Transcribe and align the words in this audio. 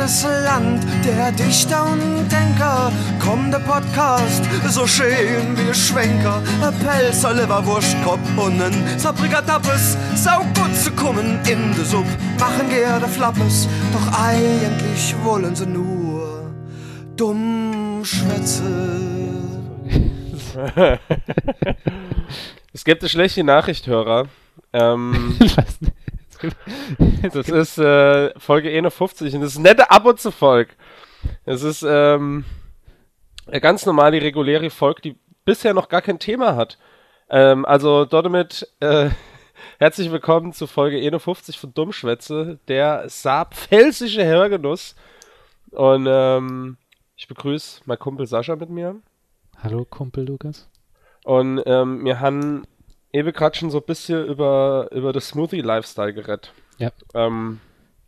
schönes 0.00 0.22
Land 0.44 0.86
der 1.04 1.30
Dichter 1.32 1.84
und 1.92 2.28
Denker. 2.30 2.90
Komm, 3.22 3.50
der 3.50 3.58
Podcast, 3.58 4.42
so 4.68 4.86
schön 4.86 5.56
wie 5.56 5.74
Schwenker. 5.74 6.42
Ein 6.62 6.74
Pelzer, 6.78 7.34
Leberwurst, 7.34 7.96
Kopf 8.02 8.20
und 8.36 8.62
ein 8.62 8.98
Sabrikatappes. 8.98 9.98
Sau 10.14 10.40
gut 10.54 10.74
zu 10.74 10.90
kommen 10.92 11.38
in 11.46 11.74
de 11.74 11.84
Sub. 11.84 12.06
Machen 12.38 12.70
gerne 12.70 13.08
Flappes, 13.08 13.68
doch 13.92 14.18
eigentlich 14.18 15.14
wollen 15.22 15.54
sie 15.54 15.66
nur 15.66 16.50
dumm 17.16 18.02
schwätzen. 18.02 19.36
es 22.72 22.84
gibt 22.84 23.02
eine 23.02 23.08
schlechte 23.08 23.44
Nachricht, 23.44 23.86
Hörer. 23.86 24.28
Ähm, 24.72 25.36
das 27.32 27.48
ist 27.48 27.78
äh, 27.78 28.38
Folge 28.38 28.70
51 28.70 29.34
und 29.34 29.40
das 29.42 29.52
ist 29.52 29.56
eine 29.58 29.68
nette 29.68 29.90
Abo 29.90 30.12
zu 30.12 30.30
Folge. 30.30 30.72
Es 31.44 31.62
ist 31.62 31.84
ähm, 31.86 32.44
eine 33.46 33.60
ganz 33.60 33.86
normale, 33.86 34.22
reguläre 34.22 34.70
Folge, 34.70 35.02
die 35.02 35.16
bisher 35.44 35.74
noch 35.74 35.88
gar 35.88 36.02
kein 36.02 36.18
Thema 36.18 36.56
hat. 36.56 36.78
Ähm, 37.28 37.64
also 37.64 38.04
damit 38.04 38.68
äh, 38.80 39.10
herzlich 39.78 40.10
willkommen 40.10 40.52
zu 40.52 40.66
Folge 40.66 40.98
51 40.98 41.58
von 41.58 41.74
Dummschwätze, 41.74 42.58
der 42.68 43.08
saarpfälzische 43.08 44.24
Hörgenuss. 44.24 44.94
Und 45.70 46.06
ähm, 46.08 46.76
ich 47.16 47.28
begrüße 47.28 47.82
mein 47.84 47.98
Kumpel 47.98 48.26
Sascha 48.26 48.56
mit 48.56 48.70
mir. 48.70 48.96
Hallo 49.62 49.84
Kumpel 49.84 50.26
Lukas. 50.26 50.68
Und 51.24 51.62
ähm, 51.66 52.04
wir 52.04 52.20
haben 52.20 52.62
eben 53.12 53.32
gerade 53.32 53.56
schon 53.56 53.70
so 53.70 53.78
ein 53.78 53.84
bisschen 53.84 54.24
über, 54.26 54.88
über 54.92 55.12
das 55.12 55.28
Smoothie-Lifestyle 55.28 56.12
geredet. 56.12 56.52
Ja. 56.78 56.90
Ähm, 57.14 57.60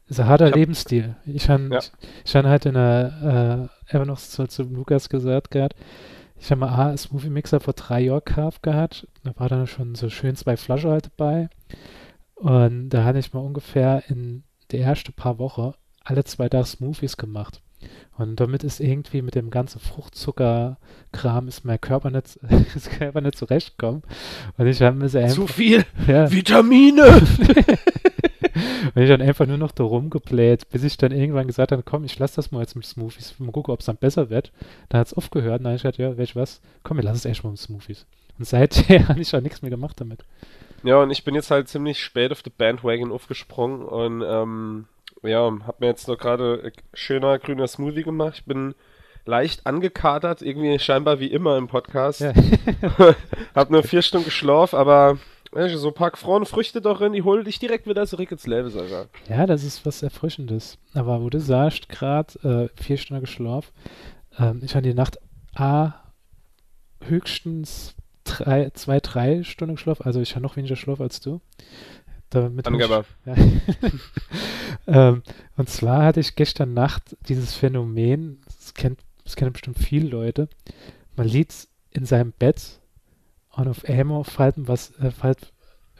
das 0.08 0.18
ist 0.18 0.20
ein 0.20 0.28
harter 0.28 0.46
ich 0.46 0.52
hab, 0.52 0.58
Lebensstil. 0.58 1.16
Ich 1.26 1.48
habe 1.48 1.68
ja. 1.70 1.78
ich, 1.78 1.92
ich 2.24 2.36
hab 2.36 2.44
halt 2.44 2.66
in 2.66 2.74
der, 2.74 3.68
äh, 3.88 3.94
einfach 3.94 4.06
noch 4.06 4.18
zu, 4.18 4.46
zu 4.46 4.62
Lukas 4.64 5.08
gesagt 5.08 5.50
gerade, 5.50 5.74
ich 6.38 6.50
habe 6.50 6.60
mal 6.60 6.88
einen 6.88 6.98
Smoothie 6.98 7.30
Mixer 7.30 7.60
vor 7.60 7.74
drei 7.74 8.00
Jahren 8.00 8.22
gekauft 8.24 8.64
gehabt. 8.64 9.06
Da 9.22 9.32
war 9.36 9.48
dann 9.48 9.68
schon 9.68 9.94
so 9.94 10.08
schön 10.08 10.34
zwei 10.34 10.56
Flaschen 10.56 10.90
halt 10.90 11.08
dabei. 11.16 11.48
Und 12.34 12.88
da 12.90 13.04
hatte 13.04 13.20
ich 13.20 13.32
mal 13.32 13.40
ungefähr 13.40 14.02
in 14.08 14.42
der 14.72 14.80
ersten 14.80 15.12
paar 15.12 15.38
Wochen 15.38 15.72
alle 16.02 16.24
zwei 16.24 16.48
Tage 16.48 16.64
Smoothies 16.64 17.16
gemacht. 17.16 17.62
Und 18.18 18.40
damit 18.40 18.62
ist 18.62 18.80
irgendwie 18.80 19.22
mit 19.22 19.34
dem 19.34 19.50
ganzen 19.50 19.80
Fruchtzuckerkram 19.80 21.48
ist 21.48 21.64
mein 21.64 21.80
Körper 21.80 22.10
nicht, 22.10 22.36
ist 22.76 22.90
Körper 22.90 23.20
nicht 23.20 23.38
zurechtgekommen. 23.38 24.02
Und 24.58 24.66
ich 24.66 24.82
habe 24.82 24.96
mir 24.96 25.08
so 25.08 25.26
Zu 25.28 25.46
viel 25.46 25.84
ja. 26.06 26.30
Vitamine! 26.30 27.04
und 28.94 29.02
ich 29.02 29.08
dann 29.08 29.22
einfach 29.22 29.46
nur 29.46 29.58
noch 29.58 29.72
da 29.72 29.84
rumgebläht, 29.84 30.68
bis 30.70 30.84
ich 30.84 30.96
dann 30.96 31.12
irgendwann 31.12 31.46
gesagt 31.46 31.72
habe, 31.72 31.82
komm, 31.82 32.04
ich 32.04 32.18
lasse 32.18 32.36
das 32.36 32.52
mal 32.52 32.60
jetzt 32.60 32.76
mit 32.76 32.84
Smoothies, 32.84 33.34
mal 33.38 33.50
gucken, 33.50 33.72
ob 33.72 33.80
es 33.80 33.86
dann 33.86 33.96
besser 33.96 34.30
wird. 34.30 34.52
Dann 34.88 35.00
hat 35.00 35.06
es 35.06 35.14
aufgehört 35.14 35.60
und 35.60 35.64
dann 35.64 35.72
habe 35.72 35.76
ich 35.76 35.82
gesagt, 35.82 35.98
ja, 35.98 36.10
du 36.10 36.40
was, 36.40 36.60
komm, 36.82 36.98
wir 36.98 37.04
lassen 37.04 37.16
es 37.16 37.24
erstmal 37.24 37.52
mit 37.52 37.60
Smoothies. 37.60 38.06
Und 38.38 38.44
seither 38.44 39.08
habe 39.08 39.20
ich 39.20 39.34
auch 39.34 39.40
nichts 39.40 39.62
mehr 39.62 39.70
gemacht 39.70 40.00
damit. 40.00 40.24
Ja, 40.84 41.00
und 41.00 41.10
ich 41.10 41.24
bin 41.24 41.34
jetzt 41.34 41.50
halt 41.50 41.68
ziemlich 41.68 42.02
spät 42.02 42.32
auf 42.32 42.42
die 42.42 42.50
Bandwagon 42.50 43.12
aufgesprungen 43.12 43.82
und 43.82 44.22
ähm, 44.26 44.86
ja, 45.22 45.52
hab 45.66 45.80
mir 45.80 45.86
jetzt 45.86 46.08
noch 46.08 46.18
gerade 46.18 46.72
schöner 46.92 47.38
grüner 47.38 47.68
Smoothie 47.68 48.02
gemacht. 48.02 48.34
Ich 48.38 48.44
bin 48.44 48.74
leicht 49.24 49.66
angekatert, 49.66 50.42
irgendwie 50.42 50.78
scheinbar 50.78 51.20
wie 51.20 51.28
immer 51.28 51.56
im 51.56 51.68
Podcast. 51.68 52.20
Ja. 52.20 52.32
hab 53.54 53.70
nur 53.70 53.82
vier 53.82 54.02
Stunden 54.02 54.26
geschlafen, 54.26 54.76
aber 54.76 55.18
du, 55.52 55.78
so 55.78 55.88
ein 55.88 55.94
paar 55.94 56.10
gefrorene 56.10 56.46
Früchte 56.46 56.80
doch 56.80 57.00
rein, 57.00 57.12
die 57.12 57.22
hol 57.22 57.44
dich 57.44 57.58
direkt 57.58 57.86
wieder 57.86 58.06
zurück 58.06 58.32
ins 58.32 58.46
Leben, 58.46 58.76
Alter. 58.76 59.06
Ja, 59.28 59.46
das 59.46 59.64
ist 59.64 59.86
was 59.86 60.02
Erfrischendes. 60.02 60.78
Aber 60.94 61.22
wo 61.22 61.30
du 61.30 61.40
sagst, 61.40 61.88
gerade 61.88 62.70
äh, 62.76 62.82
vier 62.82 62.96
Stunden 62.96 63.22
geschlafen, 63.22 63.70
ähm, 64.38 64.60
ich 64.64 64.74
hatte 64.74 64.88
die 64.88 64.94
Nacht 64.94 65.18
A 65.54 65.94
höchstens 67.00 67.94
drei, 68.24 68.70
zwei, 68.70 69.00
drei 69.00 69.42
Stunden 69.42 69.74
geschlafen, 69.74 70.04
also 70.04 70.20
ich 70.20 70.34
habe 70.34 70.42
noch 70.42 70.56
weniger 70.56 70.76
Schlaf 70.76 71.00
als 71.00 71.20
du. 71.20 71.40
Damit 72.32 72.66
Angeber. 72.66 73.04
Ich, 73.24 73.36
ja. 73.36 73.90
ähm, 75.10 75.22
und 75.56 75.68
zwar 75.68 76.04
hatte 76.04 76.20
ich 76.20 76.34
gestern 76.34 76.72
Nacht 76.72 77.16
dieses 77.28 77.54
Phänomen, 77.54 78.40
das, 78.46 78.72
kennt, 78.72 79.00
das 79.22 79.36
kennen 79.36 79.52
bestimmt 79.52 79.78
viele 79.78 80.08
Leute, 80.08 80.48
man 81.14 81.28
liegt 81.28 81.68
in 81.90 82.06
seinem 82.06 82.32
Bett 82.32 82.80
und 83.50 83.68
auf 83.68 83.84
einmal 83.84 84.24
fällt 84.24 84.54
was, 84.56 84.92
äh, 84.98 85.10
fällt 85.10 85.52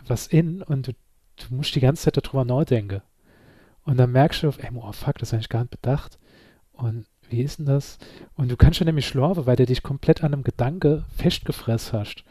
was 0.07 0.27
in 0.27 0.63
und 0.63 0.89
du, 0.89 0.93
du 1.37 1.55
musst 1.55 1.75
die 1.75 1.81
ganze 1.81 2.05
Zeit 2.05 2.17
darüber 2.17 2.47
nachdenken. 2.47 3.03
Und 3.85 3.99
dann 3.99 4.13
merkst 4.13 4.43
du 4.43 4.49
auf 4.49 4.61
einmal, 4.61 4.89
oh 4.89 4.93
fuck, 4.93 5.19
das 5.19 5.33
habe 5.33 5.43
ich 5.43 5.49
gar 5.49 5.61
nicht 5.61 5.73
bedacht. 5.73 6.19
Und 6.73 7.07
wie 7.29 7.43
ist 7.43 7.59
denn 7.59 7.67
das? 7.67 7.99
Und 8.37 8.51
du 8.51 8.57
kannst 8.57 8.79
schon 8.79 8.87
nämlich 8.87 9.07
schlafen, 9.07 9.47
weil 9.47 9.57
du 9.57 9.67
dich 9.67 9.83
komplett 9.83 10.23
an 10.23 10.33
einem 10.33 10.45
Gedanke 10.45 11.05
festgefressen 11.17 11.99
hast. 11.99 12.25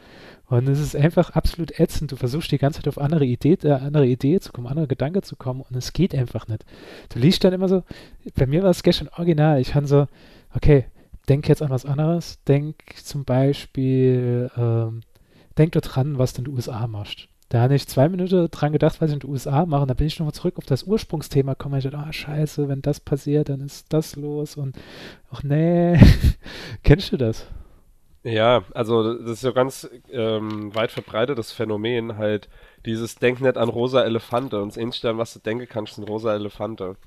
Und 0.51 0.67
es 0.67 0.81
ist 0.81 0.97
einfach 0.97 1.29
absolut 1.29 1.79
ätzend. 1.79 2.11
Du 2.11 2.17
versuchst 2.17 2.51
die 2.51 2.57
ganze 2.57 2.79
Zeit 2.79 2.89
auf 2.89 2.97
andere 2.97 3.23
Idee, 3.23 3.57
äh, 3.63 3.71
andere 3.71 4.05
Idee 4.05 4.37
zu 4.41 4.51
kommen, 4.51 4.67
andere 4.67 4.85
Gedanken 4.85 5.23
zu 5.23 5.37
kommen 5.37 5.61
und 5.61 5.77
es 5.77 5.93
geht 5.93 6.13
einfach 6.13 6.49
nicht. 6.49 6.65
Du 7.07 7.19
liest 7.19 7.41
dann 7.45 7.53
immer 7.53 7.69
so, 7.69 7.83
bei 8.35 8.45
mir 8.45 8.61
war 8.61 8.69
es 8.69 8.83
gestern 8.83 9.07
original. 9.15 9.61
Ich 9.61 9.75
habe 9.75 9.87
so, 9.87 10.07
okay, 10.53 10.87
denk 11.29 11.47
jetzt 11.47 11.61
an 11.61 11.69
was 11.69 11.85
anderes. 11.85 12.43
Denk 12.49 12.75
zum 13.01 13.23
Beispiel, 13.23 14.51
ähm, 14.57 15.03
denk 15.57 15.71
doch 15.71 15.81
dran, 15.81 16.17
was 16.17 16.33
du 16.33 16.41
in 16.41 16.45
den 16.45 16.53
USA 16.53 16.85
machst. 16.85 17.29
Da 17.47 17.61
habe 17.61 17.75
ich 17.75 17.87
zwei 17.87 18.09
Minuten 18.09 18.49
dran 18.51 18.73
gedacht, 18.73 18.99
was 18.99 19.09
ich 19.09 19.13
in 19.13 19.19
den 19.21 19.29
USA 19.29 19.65
mache. 19.65 19.83
Und 19.83 19.87
dann 19.87 19.95
bin 19.95 20.07
ich 20.07 20.19
nochmal 20.19 20.33
zurück 20.33 20.57
auf 20.57 20.65
das 20.65 20.83
Ursprungsthema 20.83 21.53
gekommen. 21.53 21.77
Ich 21.77 21.85
dachte, 21.85 22.05
oh, 22.05 22.11
scheiße, 22.11 22.67
wenn 22.67 22.81
das 22.81 22.99
passiert, 22.99 23.47
dann 23.47 23.61
ist 23.61 23.93
das 23.93 24.17
los. 24.17 24.57
Und 24.57 24.75
ach 25.29 25.43
nee, 25.43 25.97
kennst 26.83 27.13
du 27.13 27.15
das? 27.15 27.47
Ja, 28.23 28.63
also 28.73 29.15
das 29.17 29.31
ist 29.31 29.43
ja 29.43 29.51
ganz 29.51 29.89
ähm, 30.11 30.73
weit 30.75 30.91
verbreitetes 30.91 31.51
Phänomen, 31.51 32.17
halt 32.17 32.49
dieses 32.85 33.15
Denk 33.15 33.41
nicht 33.41 33.57
an 33.57 33.69
rosa 33.69 34.03
Elefante 34.03 34.61
und 34.61 34.69
das 34.69 34.77
Einzige, 34.77 35.09
an 35.09 35.17
was 35.17 35.33
du 35.33 35.39
denken 35.39 35.67
kannst, 35.67 35.95
sind 35.95 36.07
rosa 36.07 36.33
Elefante. 36.35 36.97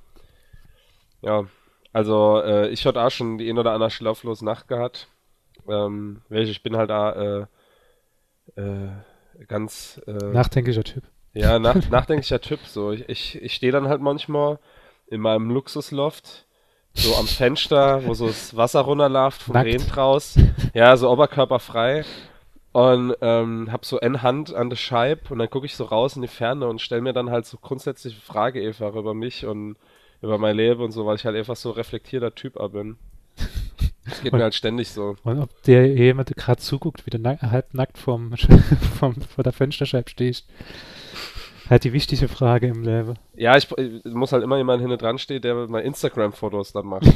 Ja, 1.23 1.45
also 1.93 2.41
äh, 2.43 2.69
ich 2.71 2.85
hatte 2.85 3.01
auch 3.01 3.11
schon 3.11 3.39
die 3.39 3.49
ein 3.49 3.59
oder 3.59 3.73
andere 3.73 3.91
schlaflose 3.91 4.45
Nacht 4.45 4.67
gehabt. 4.67 5.09
Ähm, 5.69 6.23
welche, 6.29 6.51
ich 6.51 6.63
bin 6.65 6.77
halt 6.77 6.91
da 6.91 7.47
äh, 8.57 8.61
äh, 8.61 8.89
ganz 9.47 10.01
äh, 10.07 10.13
nachdenklicher 10.13 10.85
Typ. 10.85 11.05
Ja, 11.33 11.59
nach, 11.61 11.77
nachdenklicher 11.91 12.41
Typ. 12.41 12.61
So, 12.67 12.91
ich, 12.91 13.09
ich, 13.09 13.43
ich 13.43 13.55
stehe 13.55 13.73
dann 13.73 13.89
halt 13.89 14.01
manchmal 14.01 14.59
in 15.07 15.21
meinem 15.21 15.51
Luxusloft 15.51 16.44
so 16.95 17.15
am 17.17 17.27
Fenster, 17.27 18.05
wo 18.07 18.15
so 18.15 18.29
das 18.29 18.57
Wasser 18.57 18.81
runterläuft 18.81 19.43
vom 19.43 19.55
Nackt. 19.55 19.67
Rehen 19.67 19.87
draus. 19.87 20.37
Ja, 20.73 20.97
so 20.97 21.11
oberkörperfrei. 21.11 22.05
Und 22.73 23.15
ähm, 23.21 23.69
hab 23.71 23.85
so 23.85 24.01
eine 24.01 24.23
Hand 24.23 24.53
an 24.53 24.69
der 24.69 24.77
Scheibe 24.77 25.33
und 25.33 25.39
dann 25.39 25.49
gucke 25.49 25.67
ich 25.67 25.77
so 25.77 25.85
raus 25.85 26.17
in 26.17 26.23
die 26.23 26.29
Ferne 26.29 26.67
und 26.67 26.81
stell 26.81 27.01
mir 27.01 27.13
dann 27.13 27.31
halt 27.31 27.47
so 27.47 27.57
grundsätzliche 27.57 28.21
Frage 28.21 28.67
einfach 28.67 28.97
über 28.97 29.15
mich 29.15 29.47
und 29.47 29.77
über 30.23 30.39
mein 30.39 30.57
Leben 30.57 30.83
und 30.83 30.91
so, 30.91 31.07
weil 31.07 31.17
ich 31.17 31.25
halt 31.25 31.37
einfach 31.37 31.55
so 31.55 31.71
reflektierter 31.71 32.35
Typ 32.35 32.55
bin. 32.73 32.97
Das 34.05 34.21
geht 34.23 34.33
und, 34.33 34.39
mir 34.39 34.45
halt 34.45 34.55
ständig 34.55 34.91
so. 34.91 35.17
Und 35.23 35.41
ob 35.41 35.63
dir 35.63 35.87
jemand 35.87 36.35
gerade 36.37 36.61
zuguckt, 36.61 37.07
wie 37.07 37.11
du 37.11 37.19
na 37.19 37.41
halb 37.41 37.75
nackt 37.75 37.97
vorm, 37.97 38.35
vom, 38.99 39.15
vor 39.15 39.45
der 39.45 39.53
Fensterscheibe 39.53 40.11
stehst. 40.11 40.47
Halt 41.69 41.85
die 41.85 41.93
wichtige 41.93 42.29
Frage 42.29 42.67
im 42.69 42.83
Leben. 42.83 43.15
Ja, 43.35 43.57
ich, 43.57 43.69
ich 43.77 44.05
muss 44.05 44.33
halt 44.33 44.43
immer 44.43 44.59
jemand 44.59 44.83
hinten 44.83 44.99
dran 44.99 45.19
stehen, 45.19 45.41
der 45.41 45.55
mal 45.69 45.81
Instagram-Fotos 45.81 46.73
dann 46.73 46.87
macht. 46.87 47.05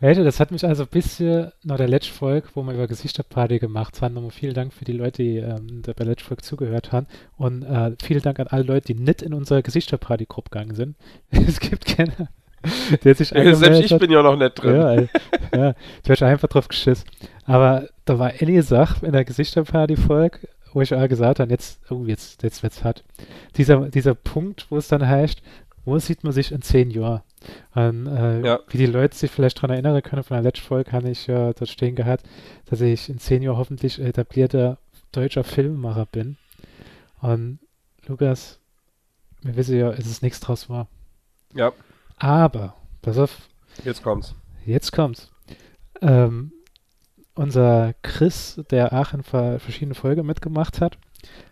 Du, 0.00 0.24
das 0.24 0.40
hat 0.40 0.50
mich 0.50 0.64
also 0.64 0.84
ein 0.84 0.88
bisschen 0.88 1.52
nach 1.62 1.76
der 1.76 1.86
letzten 1.86 2.14
Folge, 2.14 2.48
wo 2.54 2.62
wir 2.62 2.72
über 2.72 2.86
Gesichterparty 2.86 3.58
gemacht 3.58 4.00
haben, 4.00 4.14
nochmal 4.14 4.30
vielen 4.30 4.54
Dank 4.54 4.72
für 4.72 4.86
die 4.86 4.94
Leute, 4.94 5.22
die 5.22 5.36
ähm, 5.36 5.82
bei 5.84 5.92
der 5.92 6.06
letzten 6.06 6.26
Folge 6.26 6.42
zugehört 6.42 6.90
haben 6.90 7.06
und 7.36 7.62
äh, 7.64 7.94
vielen 8.02 8.22
Dank 8.22 8.40
an 8.40 8.46
alle 8.46 8.62
Leute, 8.62 8.94
die 8.94 8.98
nicht 8.98 9.20
in 9.20 9.34
unserer 9.34 9.60
Gesichterparty-Gruppe 9.60 10.48
gegangen 10.48 10.74
sind. 10.74 10.96
es 11.30 11.60
gibt 11.60 11.84
keine, 11.84 12.30
der 13.04 13.14
sich 13.14 13.30
ja, 13.30 13.54
Selbst 13.54 13.92
ich 13.92 13.98
bin 13.98 14.10
ja 14.10 14.22
noch 14.22 14.36
nicht 14.36 14.54
drin. 14.54 14.74
Ja, 14.74 14.94
ja 15.54 15.74
du 16.02 16.08
hast 16.10 16.22
einfach 16.22 16.48
drauf 16.48 16.68
geschissen. 16.68 17.06
Aber 17.44 17.86
da 18.06 18.18
war 18.18 18.32
eine 18.40 18.62
Sache 18.62 19.04
in 19.04 19.12
der 19.12 19.26
Gesichterparty-Folge, 19.26 20.48
wo 20.72 20.80
ich 20.80 20.94
auch 20.94 21.08
gesagt 21.08 21.40
habe, 21.40 21.50
jetzt, 21.50 21.80
oh, 21.90 22.04
jetzt, 22.06 22.42
jetzt 22.42 22.62
wird's 22.62 22.84
hart. 22.84 23.04
Dieser, 23.56 23.88
dieser 23.88 24.14
Punkt, 24.14 24.66
wo 24.70 24.76
es 24.76 24.88
dann 24.88 25.06
heißt, 25.06 25.42
wo 25.84 25.98
sieht 25.98 26.24
man 26.24 26.32
sich 26.32 26.52
in 26.52 26.62
zehn 26.62 26.90
Jahren? 26.90 27.22
Und, 27.74 28.06
äh, 28.06 28.40
ja. 28.44 28.60
Wie 28.68 28.78
die 28.78 28.86
Leute 28.86 29.16
sich 29.16 29.30
vielleicht 29.30 29.58
daran 29.58 29.70
erinnern 29.70 30.02
können, 30.02 30.22
von 30.22 30.36
der 30.36 30.42
letzten 30.42 30.66
Folge 30.66 30.92
habe 30.92 31.10
ich 31.10 31.26
ja 31.26 31.50
äh, 31.50 31.54
dort 31.54 31.68
stehen 31.68 31.96
gehabt, 31.96 32.24
dass 32.66 32.80
ich 32.80 33.08
in 33.08 33.18
zehn 33.18 33.42
Jahren 33.42 33.56
hoffentlich 33.56 33.98
etablierter 33.98 34.78
deutscher 35.12 35.44
Filmemacher 35.44 36.06
bin. 36.06 36.36
Und 37.20 37.60
Lukas, 38.06 38.60
wir 39.42 39.56
wissen 39.56 39.78
ja, 39.78 39.90
es 39.90 40.06
ist 40.06 40.22
nichts 40.22 40.40
draus 40.40 40.68
war. 40.68 40.88
Ja. 41.54 41.72
Aber, 42.18 42.76
pass 43.02 43.18
auf. 43.18 43.48
Jetzt 43.84 44.02
kommt's. 44.02 44.34
Jetzt 44.66 44.92
kommt's. 44.92 45.30
Ähm, 46.02 46.52
unser 47.40 47.94
Chris, 48.02 48.60
der 48.70 48.92
Aachen 48.92 49.22
verschiedene 49.22 49.94
Folgen 49.94 50.26
mitgemacht 50.26 50.80
hat, 50.80 50.98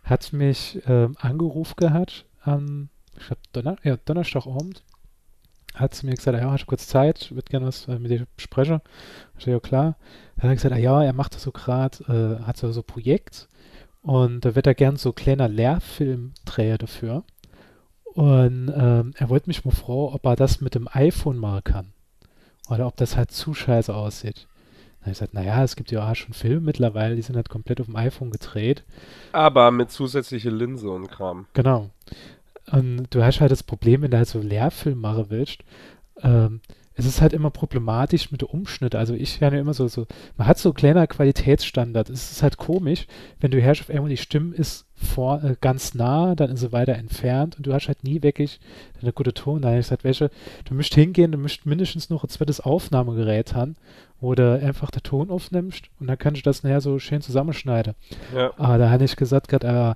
hat 0.04 0.34
mich 0.34 0.82
ähm, 0.86 1.16
angerufen 1.18 1.76
gehabt 1.76 2.26
am, 2.42 2.90
ich 3.18 3.26
glaube, 3.26 3.40
Donner 3.52 3.76
ja, 3.82 3.96
Donnerstagabend. 3.96 4.82
hat 5.74 6.02
mir 6.02 6.14
gesagt, 6.14 6.38
ja, 6.38 6.50
hast 6.50 6.64
du 6.64 6.66
kurz 6.66 6.88
Zeit, 6.88 7.30
würde 7.30 7.50
gerne 7.50 7.66
was 7.66 7.88
äh, 7.88 7.98
mit 7.98 8.10
dir 8.10 8.26
besprechen. 8.36 8.82
Ich 9.38 9.46
ja 9.46 9.58
klar. 9.60 9.96
Dann 10.36 10.42
hat 10.44 10.50
er 10.50 10.54
gesagt, 10.56 10.76
ja, 10.76 11.02
er 11.02 11.14
macht 11.14 11.34
das 11.34 11.42
so 11.42 11.52
gerade, 11.52 12.38
äh, 12.40 12.44
hat 12.44 12.58
so 12.58 12.68
ein 12.68 12.84
Projekt 12.84 13.48
und 14.02 14.44
da 14.44 14.54
wird 14.54 14.66
er 14.66 14.74
gern 14.74 14.96
so 14.96 15.14
kleiner 15.14 15.48
Lehrfilm 15.48 16.34
drehen 16.44 16.76
dafür. 16.76 17.24
Und 18.12 18.70
ähm, 18.76 19.14
er 19.16 19.28
wollte 19.30 19.48
mich 19.48 19.64
mal 19.64 19.70
fragen, 19.70 20.14
ob 20.14 20.26
er 20.26 20.36
das 20.36 20.60
mit 20.60 20.74
dem 20.74 20.86
iPhone 20.92 21.38
machen 21.38 21.64
kann. 21.64 21.92
Oder 22.68 22.86
ob 22.86 22.96
das 22.96 23.16
halt 23.16 23.30
zu 23.30 23.54
scheiße 23.54 23.94
aussieht. 23.94 24.48
Dann 25.00 25.06
habe 25.06 25.12
ich 25.12 25.18
gesagt, 25.18 25.34
naja, 25.34 25.62
es 25.62 25.76
gibt 25.76 25.90
ja 25.90 26.10
auch 26.10 26.14
schon 26.14 26.34
Filme 26.34 26.60
mittlerweile, 26.60 27.16
die 27.16 27.22
sind 27.22 27.36
halt 27.36 27.48
komplett 27.48 27.80
auf 27.80 27.86
dem 27.86 27.96
iPhone 27.96 28.30
gedreht. 28.30 28.84
Aber 29.32 29.70
mit 29.70 29.90
zusätzlicher 29.90 30.50
Linse 30.50 30.90
und 30.90 31.08
Kram. 31.08 31.46
Genau. 31.54 31.90
Und 32.70 33.06
du 33.10 33.22
hast 33.22 33.40
halt 33.40 33.52
das 33.52 33.62
Problem, 33.62 34.02
wenn 34.02 34.10
du 34.10 34.18
halt 34.18 34.28
so 34.28 34.40
Lehrfilm 34.40 35.00
machen 35.00 35.26
willst, 35.28 35.60
ähm, 36.22 36.60
es 36.98 37.06
ist 37.06 37.20
halt 37.20 37.32
immer 37.32 37.50
problematisch 37.50 38.32
mit 38.32 38.42
dem 38.42 38.48
Umschnitt. 38.48 38.96
Also 38.96 39.14
ich 39.14 39.40
höre 39.40 39.52
ja 39.52 39.60
immer 39.60 39.72
so, 39.72 39.86
so, 39.86 40.06
man 40.36 40.48
hat 40.48 40.58
so 40.58 40.72
kleiner 40.72 41.06
Qualitätsstandard. 41.06 42.10
Es 42.10 42.32
ist 42.32 42.42
halt 42.42 42.56
komisch, 42.56 43.06
wenn 43.38 43.52
du 43.52 43.60
herrschst 43.60 43.84
auf 43.84 43.90
einmal 43.94 44.10
die 44.10 44.16
Stimme 44.16 44.56
ist 44.56 44.84
vor, 44.96 45.44
äh, 45.44 45.54
ganz 45.60 45.94
nah, 45.94 46.34
dann 46.34 46.50
ist 46.50 46.58
sie 46.58 46.72
weiter 46.72 46.94
entfernt 46.94 47.56
und 47.56 47.68
du 47.68 47.72
hast 47.72 47.86
halt 47.86 48.02
nie 48.02 48.24
wirklich 48.24 48.58
eine 49.00 49.12
gute 49.12 49.32
Ton. 49.32 49.62
Da 49.62 49.68
habe 49.68 49.78
ich 49.78 49.86
gesagt, 49.86 50.02
welche, 50.02 50.32
du 50.64 50.74
müsst 50.74 50.92
hingehen, 50.92 51.30
du 51.30 51.38
müsst 51.38 51.66
mindestens 51.66 52.10
noch 52.10 52.24
ein 52.24 52.30
zweites 52.30 52.58
Aufnahmegerät 52.58 53.54
haben, 53.54 53.76
wo 54.20 54.34
du 54.34 54.60
einfach 54.60 54.90
den 54.90 55.02
Ton 55.02 55.30
aufnimmst 55.30 55.90
und 56.00 56.08
dann 56.08 56.18
kannst 56.18 56.40
du 56.40 56.44
das 56.44 56.62
nachher 56.62 56.80
so 56.80 56.98
schön 56.98 57.20
zusammenschneiden. 57.20 57.94
Ja. 58.34 58.52
Aber 58.56 58.78
da 58.78 58.90
habe 58.90 59.04
ich 59.04 59.16
gesagt, 59.16 59.48
grad, 59.48 59.64
äh, 59.64 59.94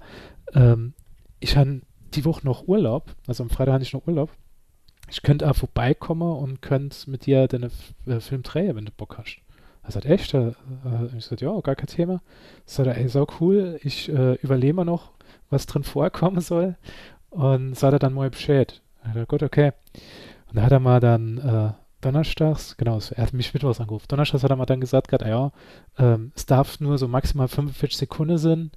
ähm, 0.54 0.94
ich 1.40 1.56
habe 1.56 1.80
die 2.14 2.24
Woche 2.24 2.44
noch 2.44 2.68
Urlaub, 2.68 3.14
also 3.26 3.42
am 3.42 3.50
Freitag 3.50 3.74
habe 3.74 3.82
ich 3.82 3.92
noch 3.92 4.06
Urlaub 4.06 4.30
ich 5.12 5.22
könnte 5.22 5.48
auch 5.48 5.54
vorbeikommen 5.54 6.36
und 6.36 6.62
könnte 6.62 7.10
mit 7.10 7.26
dir 7.26 7.46
den 7.46 7.70
äh, 8.06 8.20
Film 8.20 8.42
drehen, 8.42 8.76
wenn 8.76 8.86
du 8.86 8.92
Bock 8.92 9.18
hast. 9.18 9.38
Er 9.82 9.90
sagt, 9.90 10.06
echt? 10.06 10.32
Äh, 10.32 10.52
ich 11.16 11.26
sagte, 11.26 11.44
ja, 11.44 11.60
gar 11.60 11.74
kein 11.74 11.86
Thema. 11.86 12.22
Sagt 12.64 12.86
er, 12.86 12.96
ey, 12.96 13.08
so 13.08 13.26
cool, 13.38 13.78
ich 13.82 14.08
äh, 14.08 14.34
überlebe 14.36 14.86
noch, 14.86 15.12
was 15.50 15.66
drin 15.66 15.82
vorkommen 15.82 16.40
soll. 16.40 16.76
Und 17.28 17.76
sagt 17.76 17.92
er 17.92 17.98
dann 17.98 18.14
mal 18.14 18.30
Bescheid. 18.30 18.80
Ich 19.04 19.12
dachte, 19.12 19.26
gut, 19.26 19.42
okay. 19.42 19.72
Und 20.48 20.56
da 20.56 20.62
hat 20.62 20.72
er 20.72 20.80
mal 20.80 21.00
dann 21.00 21.38
äh, 21.38 21.72
donnerstags, 22.02 22.76
genau, 22.76 22.98
er 23.14 23.22
hat 23.22 23.32
mich 23.32 23.54
mittwochs 23.54 23.80
angerufen. 23.80 24.06
Donnerstags 24.08 24.44
hat 24.44 24.50
er 24.50 24.56
mal 24.56 24.66
dann 24.66 24.80
gesagt, 24.80 25.08
grad, 25.08 25.22
ja, 25.22 25.52
ähm, 25.98 26.32
es 26.34 26.46
darf 26.46 26.80
nur 26.80 26.98
so 26.98 27.08
maximal 27.08 27.48
45 27.48 27.96
Sekunden 27.96 28.38
sein. 28.38 28.70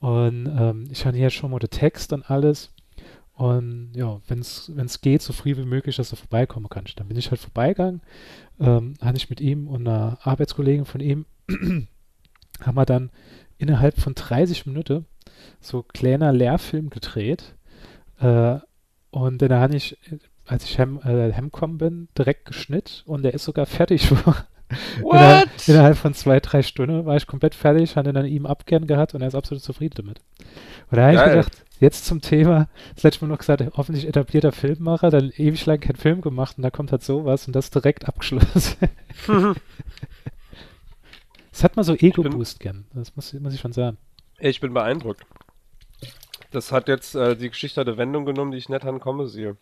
Und 0.00 0.46
ähm, 0.46 0.88
ich 0.90 1.06
habe 1.06 1.16
hier 1.16 1.30
schon 1.30 1.50
mal 1.50 1.58
den 1.58 1.70
Text 1.70 2.12
und 2.12 2.28
alles. 2.30 2.72
Und 3.34 3.92
ja, 3.94 4.20
wenn 4.28 4.40
es 4.40 5.00
geht, 5.00 5.22
so 5.22 5.32
früh 5.32 5.56
wie 5.56 5.64
möglich, 5.64 5.96
dass 5.96 6.10
du 6.10 6.16
vorbeikommen 6.16 6.68
kannst. 6.68 6.98
Dann 6.98 7.08
bin 7.08 7.16
ich 7.16 7.30
halt 7.30 7.40
vorbeigegangen, 7.40 8.02
ähm, 8.60 8.94
hatte 9.00 9.16
ich 9.16 9.30
mit 9.30 9.40
ihm 9.40 9.68
und 9.68 9.86
einer 9.86 10.18
Arbeitskollegin 10.22 10.84
von 10.84 11.00
ihm, 11.00 11.26
haben 11.48 12.76
wir 12.76 12.86
dann 12.86 13.10
innerhalb 13.58 13.98
von 13.98 14.14
30 14.14 14.66
Minuten 14.66 15.06
so 15.60 15.82
kleiner 15.82 16.32
Lehrfilm 16.32 16.90
gedreht. 16.90 17.54
Äh, 18.18 18.58
und 19.10 19.42
dann 19.42 19.52
habe 19.52 19.76
ich, 19.76 19.96
als 20.46 20.64
ich 20.64 20.78
hem, 20.78 21.00
äh, 21.04 21.32
bin, 21.68 22.08
direkt 22.16 22.46
geschnitten 22.46 23.02
und 23.06 23.22
der 23.22 23.34
ist 23.34 23.44
sogar 23.44 23.66
fertig. 23.66 24.10
innerhalb, 25.00 25.50
innerhalb 25.66 25.96
von 25.96 26.14
zwei, 26.14 26.40
drei 26.40 26.62
Stunden 26.62 27.04
war 27.04 27.16
ich 27.16 27.26
komplett 27.26 27.54
fertig, 27.54 27.96
hatte 27.96 28.12
dann 28.12 28.26
ihm 28.26 28.46
abgern 28.46 28.86
gehabt 28.86 29.14
und 29.14 29.22
er 29.22 29.28
ist 29.28 29.34
absolut 29.34 29.62
zufrieden 29.62 29.94
damit. 29.96 30.20
Und 30.90 30.96
da 30.96 31.02
habe 31.06 31.14
ich 31.14 31.24
gedacht, 31.24 31.62
Jetzt 31.82 32.06
zum 32.06 32.20
Thema, 32.20 32.68
das 32.94 33.02
letzte 33.02 33.24
Mal 33.24 33.32
noch 33.32 33.40
gesagt, 33.40 33.64
hoffentlich 33.76 34.06
etablierter 34.06 34.52
Filmmacher, 34.52 35.10
dann 35.10 35.32
ewig 35.36 35.66
lang 35.66 35.80
keinen 35.80 35.96
Film 35.96 36.20
gemacht 36.20 36.56
und 36.56 36.62
da 36.62 36.70
kommt 36.70 36.92
halt 36.92 37.02
sowas 37.02 37.48
und 37.48 37.56
das 37.56 37.70
direkt 37.70 38.06
abgeschlossen. 38.06 38.88
Es 41.54 41.62
hat 41.62 41.76
mal 41.76 41.82
so 41.82 41.94
Ego-Boost 41.94 42.60
gern, 42.60 42.86
das 42.94 43.14
muss, 43.14 43.32
muss 43.34 43.52
ich 43.52 43.60
schon 43.60 43.72
sagen. 43.72 43.98
Ich 44.38 44.60
bin 44.60 44.72
beeindruckt. 44.72 45.26
Das 46.50 46.72
hat 46.72 46.88
jetzt 46.88 47.14
äh, 47.14 47.36
die 47.36 47.50
Geschichte 47.50 47.80
eine 47.80 47.98
Wendung 47.98 48.24
genommen, 48.24 48.52
die 48.52 48.58
ich 48.58 48.70
nicht 48.70 48.86
ankomme 48.86 49.26
sehe. 49.26 49.56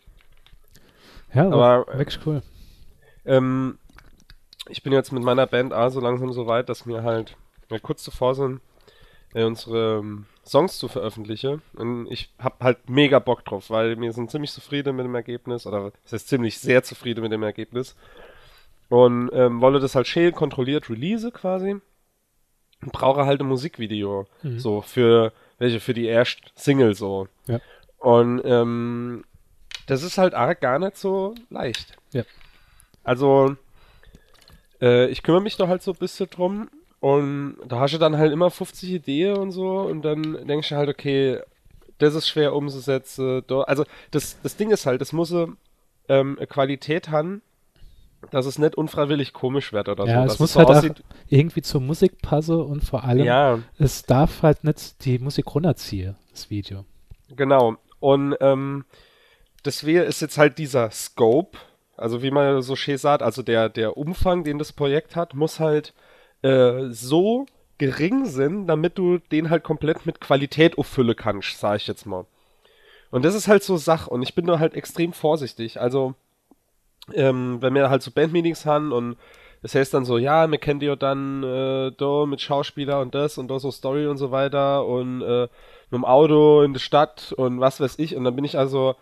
Ja, 1.33 1.45
aber 1.49 1.87
wirklich 1.97 2.19
cool. 2.25 2.41
Ähm, 3.25 3.77
ich 4.69 4.83
bin 4.83 4.93
jetzt 4.93 5.11
mit 5.11 5.23
meiner 5.23 5.47
Band 5.47 5.73
A 5.73 5.89
so 5.89 5.99
langsam 5.99 6.33
so 6.33 6.47
weit, 6.47 6.69
dass 6.69 6.87
wir 6.87 7.03
halt 7.03 7.35
ja, 7.69 7.79
kurz 7.79 8.03
zuvor 8.03 8.35
sind, 8.35 8.61
äh, 9.33 9.43
unsere 9.43 9.99
ähm, 9.99 10.25
Songs 10.45 10.77
zu 10.77 10.87
veröffentlichen. 10.87 11.61
Und 11.73 12.07
ich 12.09 12.31
habe 12.39 12.55
halt 12.59 12.89
mega 12.89 13.19
Bock 13.19 13.45
drauf, 13.45 13.69
weil 13.69 13.99
wir 13.99 14.13
sind 14.13 14.31
ziemlich 14.31 14.51
zufrieden 14.51 14.95
mit 14.95 15.05
dem 15.05 15.15
Ergebnis, 15.15 15.65
oder 15.65 15.91
es 16.05 16.13
ist 16.13 16.27
ziemlich 16.27 16.59
sehr 16.59 16.83
zufrieden 16.83 17.21
mit 17.21 17.31
dem 17.31 17.43
Ergebnis. 17.43 17.95
Und 18.89 19.29
ähm, 19.33 19.61
wolle 19.61 19.79
das 19.79 19.95
halt 19.95 20.07
schön 20.07 20.33
kontrolliert 20.33 20.89
release 20.89 21.31
quasi. 21.31 21.77
Und 22.81 22.91
brauche 22.91 23.25
halt 23.25 23.39
ein 23.39 23.47
Musikvideo. 23.47 24.25
Mhm. 24.41 24.59
So 24.59 24.81
für 24.81 25.31
welche, 25.59 25.79
für 25.79 25.93
die 25.93 26.07
erste 26.07 26.41
Single 26.55 26.95
so. 26.95 27.27
Ja. 27.45 27.59
Und 27.99 28.41
ähm, 28.43 29.23
das 29.87 30.03
ist 30.03 30.17
halt 30.17 30.33
arg 30.33 30.61
gar 30.61 30.79
nicht 30.79 30.97
so 30.97 31.35
leicht. 31.49 31.97
Ja. 32.11 32.23
Also, 33.03 33.55
äh, 34.81 35.07
ich 35.07 35.23
kümmere 35.23 35.41
mich 35.41 35.57
doch 35.57 35.67
halt 35.67 35.81
so 35.81 35.91
ein 35.91 35.97
bisschen 35.97 36.29
drum 36.29 36.69
und 36.99 37.57
da 37.67 37.79
hast 37.79 37.93
du 37.93 37.97
dann 37.97 38.17
halt 38.17 38.31
immer 38.31 38.51
50 38.51 38.89
Ideen 38.91 39.37
und 39.37 39.51
so 39.51 39.81
und 39.81 40.03
dann 40.03 40.47
denkst 40.47 40.69
du 40.69 40.75
halt, 40.75 40.89
okay, 40.89 41.39
das 41.97 42.15
ist 42.15 42.27
schwer 42.27 42.55
umzusetzen. 42.55 43.43
Also 43.65 43.85
das, 44.11 44.39
das 44.41 44.55
Ding 44.55 44.71
ist 44.71 44.85
halt, 44.85 45.01
das 45.01 45.13
muss 45.13 45.33
ähm, 46.09 46.37
Qualität 46.49 47.09
haben, 47.09 47.41
dass 48.29 48.45
es 48.45 48.59
nicht 48.59 48.75
unfreiwillig 48.75 49.33
komisch 49.33 49.73
wird 49.73 49.89
oder 49.89 50.05
ja, 50.05 50.27
so. 50.27 50.33
Es 50.33 50.39
muss 50.39 50.53
so 50.53 50.59
halt 50.59 50.69
aussieht, 50.69 51.03
irgendwie 51.27 51.61
zur 51.61 51.81
Musik 51.81 52.21
passen 52.21 52.61
und 52.61 52.83
vor 52.83 53.03
allem, 53.03 53.25
ja. 53.25 53.59
es 53.79 54.03
darf 54.03 54.43
halt 54.43 54.63
nicht 54.63 55.03
die 55.05 55.17
Musik 55.19 55.53
runterziehen, 55.53 56.15
das 56.31 56.49
Video. 56.49 56.85
Genau. 57.35 57.77
Und 57.99 58.35
ähm, 58.41 58.85
deswegen 59.65 60.01
ist 60.01 60.21
jetzt 60.21 60.37
halt 60.37 60.57
dieser 60.57 60.91
Scope, 60.91 61.57
also 61.97 62.23
wie 62.23 62.31
man 62.31 62.61
so 62.61 62.75
schön 62.75 62.97
sagt, 62.97 63.21
also 63.21 63.43
der, 63.43 63.69
der 63.69 63.97
Umfang, 63.97 64.43
den 64.43 64.57
das 64.57 64.73
Projekt 64.73 65.15
hat, 65.15 65.33
muss 65.33 65.59
halt 65.59 65.93
äh, 66.41 66.89
so 66.89 67.45
gering 67.77 68.25
sind, 68.25 68.67
damit 68.67 68.97
du 68.97 69.17
den 69.17 69.49
halt 69.49 69.63
komplett 69.63 70.05
mit 70.05 70.21
Qualität 70.21 70.77
auffüllen 70.77 71.15
kannst, 71.15 71.59
sag 71.59 71.77
ich 71.77 71.87
jetzt 71.87 72.05
mal. 72.05 72.25
Und 73.11 73.25
das 73.25 73.35
ist 73.35 73.47
halt 73.47 73.63
so 73.63 73.77
Sach 73.77 74.07
und 74.07 74.21
ich 74.21 74.35
bin 74.35 74.45
da 74.45 74.59
halt 74.59 74.73
extrem 74.73 75.13
vorsichtig. 75.13 75.81
Also, 75.81 76.13
ähm, 77.13 77.57
wenn 77.61 77.73
wir 77.73 77.89
halt 77.89 78.03
so 78.03 78.11
Bandmeetings 78.11 78.65
haben 78.65 78.91
und 78.91 79.17
das 79.61 79.75
heißt 79.75 79.93
dann 79.93 80.05
so, 80.05 80.17
ja, 80.17 80.49
wir 80.49 80.57
kennen 80.57 80.81
ja 80.81 80.95
dann 80.95 81.43
äh, 81.43 81.91
da 81.97 82.25
mit 82.25 82.41
Schauspieler 82.41 82.99
und 83.01 83.13
das 83.13 83.37
und 83.37 83.47
da 83.49 83.59
so 83.59 83.69
Story 83.69 84.07
und 84.07 84.17
so 84.17 84.31
weiter 84.31 84.85
und 84.85 85.21
äh, 85.21 85.41
mit 85.89 85.97
dem 85.99 86.05
Auto 86.05 86.61
in 86.63 86.73
der 86.73 86.79
Stadt 86.79 87.33
und 87.37 87.59
was 87.59 87.79
weiß 87.79 87.99
ich. 87.99 88.15
Und 88.15 88.23
dann 88.23 88.35
bin 88.35 88.45
ich 88.45 88.57
also 88.57 88.95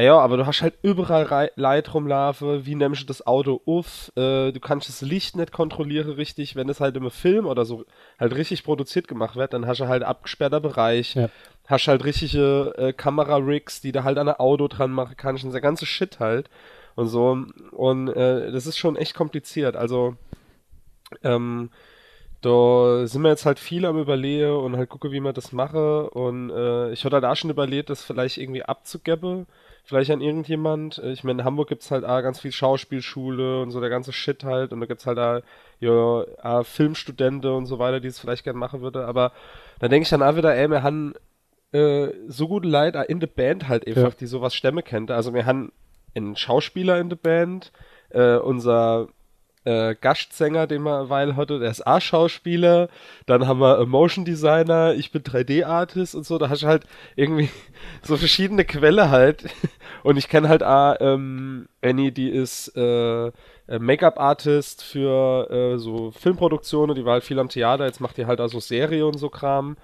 ja, 0.00 0.18
aber 0.18 0.38
du 0.38 0.46
hast 0.46 0.62
halt 0.62 0.74
überall 0.82 1.50
Leid 1.56 1.92
rumlaufen, 1.92 2.64
wie 2.64 2.74
nimmst 2.74 3.02
du 3.02 3.06
das 3.06 3.26
Auto 3.26 3.60
auf, 3.66 4.10
äh, 4.16 4.50
du 4.50 4.58
kannst 4.58 4.88
das 4.88 5.02
Licht 5.02 5.36
nicht 5.36 5.52
kontrollieren 5.52 6.12
richtig, 6.12 6.56
wenn 6.56 6.70
es 6.70 6.80
halt 6.80 6.96
im 6.96 7.10
Film 7.10 7.46
oder 7.46 7.66
so 7.66 7.84
halt 8.18 8.34
richtig 8.34 8.64
produziert 8.64 9.06
gemacht 9.06 9.36
wird, 9.36 9.52
dann 9.52 9.66
hast 9.66 9.80
du 9.80 9.88
halt 9.88 10.02
abgesperrter 10.02 10.60
Bereich, 10.60 11.14
ja. 11.14 11.28
hast 11.66 11.88
halt 11.88 12.04
richtige 12.04 12.72
äh, 12.78 12.92
Kamera-Rigs, 12.94 13.82
die 13.82 13.92
du 13.92 14.02
halt 14.02 14.16
an 14.16 14.26
der 14.26 14.40
Auto 14.40 14.66
dran 14.66 14.92
machen 14.92 15.14
kannst, 15.18 15.44
und 15.44 15.52
der 15.52 15.60
ganze 15.60 15.84
Shit 15.84 16.20
halt 16.20 16.48
und 16.94 17.08
so. 17.08 17.44
Und 17.72 18.08
äh, 18.08 18.50
das 18.50 18.66
ist 18.66 18.78
schon 18.78 18.96
echt 18.96 19.14
kompliziert, 19.14 19.76
also 19.76 20.16
ähm, 21.22 21.68
da 22.40 23.06
sind 23.06 23.22
wir 23.22 23.28
jetzt 23.28 23.46
halt 23.46 23.58
viel 23.58 23.84
am 23.84 23.98
Überlegen 24.00 24.56
und 24.56 24.76
halt 24.76 24.88
gucke, 24.88 25.12
wie 25.12 25.20
man 25.20 25.34
das 25.34 25.52
mache 25.52 26.08
und 26.10 26.50
äh, 26.50 26.92
ich 26.92 27.04
hatte 27.04 27.16
halt 27.16 27.24
auch 27.26 27.36
schon 27.36 27.50
überlegt, 27.50 27.90
das 27.90 28.02
vielleicht 28.02 28.38
irgendwie 28.38 28.64
abzugeben, 28.64 29.46
vielleicht 29.84 30.10
an 30.10 30.20
irgendjemand. 30.20 30.98
Äh, 30.98 31.12
ich 31.12 31.24
meine, 31.24 31.42
in 31.42 31.44
Hamburg 31.44 31.68
gibt 31.68 31.82
es 31.82 31.90
halt 31.90 32.04
auch 32.04 32.22
ganz 32.22 32.40
viel 32.40 32.52
Schauspielschule 32.52 33.62
und 33.62 33.70
so 33.70 33.80
der 33.80 33.90
ganze 33.90 34.12
Shit 34.12 34.44
halt. 34.44 34.72
Und 34.72 34.80
da 34.80 34.86
gibt 34.86 35.00
es 35.00 35.06
halt 35.06 35.18
da 35.18 35.42
ja, 35.80 35.90
auch 35.90 36.64
Filmstudenten 36.64 37.50
und 37.50 37.66
so 37.66 37.78
weiter, 37.78 38.00
die 38.00 38.08
es 38.08 38.18
vielleicht 38.18 38.44
gerne 38.44 38.58
machen 38.58 38.80
würde. 38.80 39.06
Aber 39.06 39.32
da 39.78 39.88
denke 39.88 40.04
ich 40.04 40.10
dann 40.10 40.22
auch 40.22 40.36
wieder, 40.36 40.54
ey, 40.54 40.68
wir 40.68 40.82
haben 40.82 41.14
äh, 41.72 42.08
so 42.28 42.48
gute 42.48 42.68
Leute 42.68 42.98
in 43.08 43.20
der 43.20 43.26
Band 43.26 43.68
halt 43.68 43.86
einfach, 43.86 44.10
ja. 44.10 44.16
die 44.20 44.26
sowas 44.26 44.54
Stämme 44.54 44.82
kennt. 44.82 45.10
Also 45.10 45.34
wir 45.34 45.46
haben 45.46 45.72
einen 46.14 46.36
Schauspieler 46.36 46.98
in 47.00 47.08
der 47.08 47.16
Band, 47.16 47.72
äh, 48.10 48.36
unser 48.36 49.08
äh, 49.64 49.94
Gastsänger, 49.94 50.66
den 50.66 50.82
wir 50.82 50.98
eine 50.98 51.08
Weile 51.10 51.36
hatte, 51.36 51.58
der 51.58 51.70
ist 51.70 51.86
A-Schauspieler, 51.86 52.88
dann 53.26 53.46
haben 53.46 53.60
wir 53.60 53.84
Motion 53.86 54.24
Designer, 54.24 54.94
ich 54.94 55.12
bin 55.12 55.22
3D-Artist 55.22 56.14
und 56.14 56.26
so, 56.26 56.38
da 56.38 56.48
hast 56.48 56.62
du 56.62 56.66
halt 56.66 56.84
irgendwie 57.16 57.48
so 58.02 58.16
verschiedene 58.16 58.64
Quelle 58.64 59.10
halt. 59.10 59.44
Und 60.04 60.16
ich 60.16 60.28
kenne 60.28 60.48
halt 60.48 60.64
A, 60.64 60.96
ähm, 60.98 61.68
Annie, 61.80 62.10
die 62.10 62.28
ist 62.28 62.72
äh, 62.76 63.30
Make-up-Artist 63.68 64.82
für 64.82 65.48
äh, 65.48 65.78
so 65.78 66.10
Filmproduktionen, 66.10 66.96
die 66.96 67.04
war 67.04 67.12
halt 67.12 67.24
viel 67.24 67.38
am 67.38 67.48
Theater, 67.48 67.86
jetzt 67.86 68.00
macht 68.00 68.16
die 68.16 68.26
halt 68.26 68.40
also 68.40 68.58
Serie 68.58 69.06
und 69.06 69.16
so 69.18 69.28
Kram. 69.28 69.76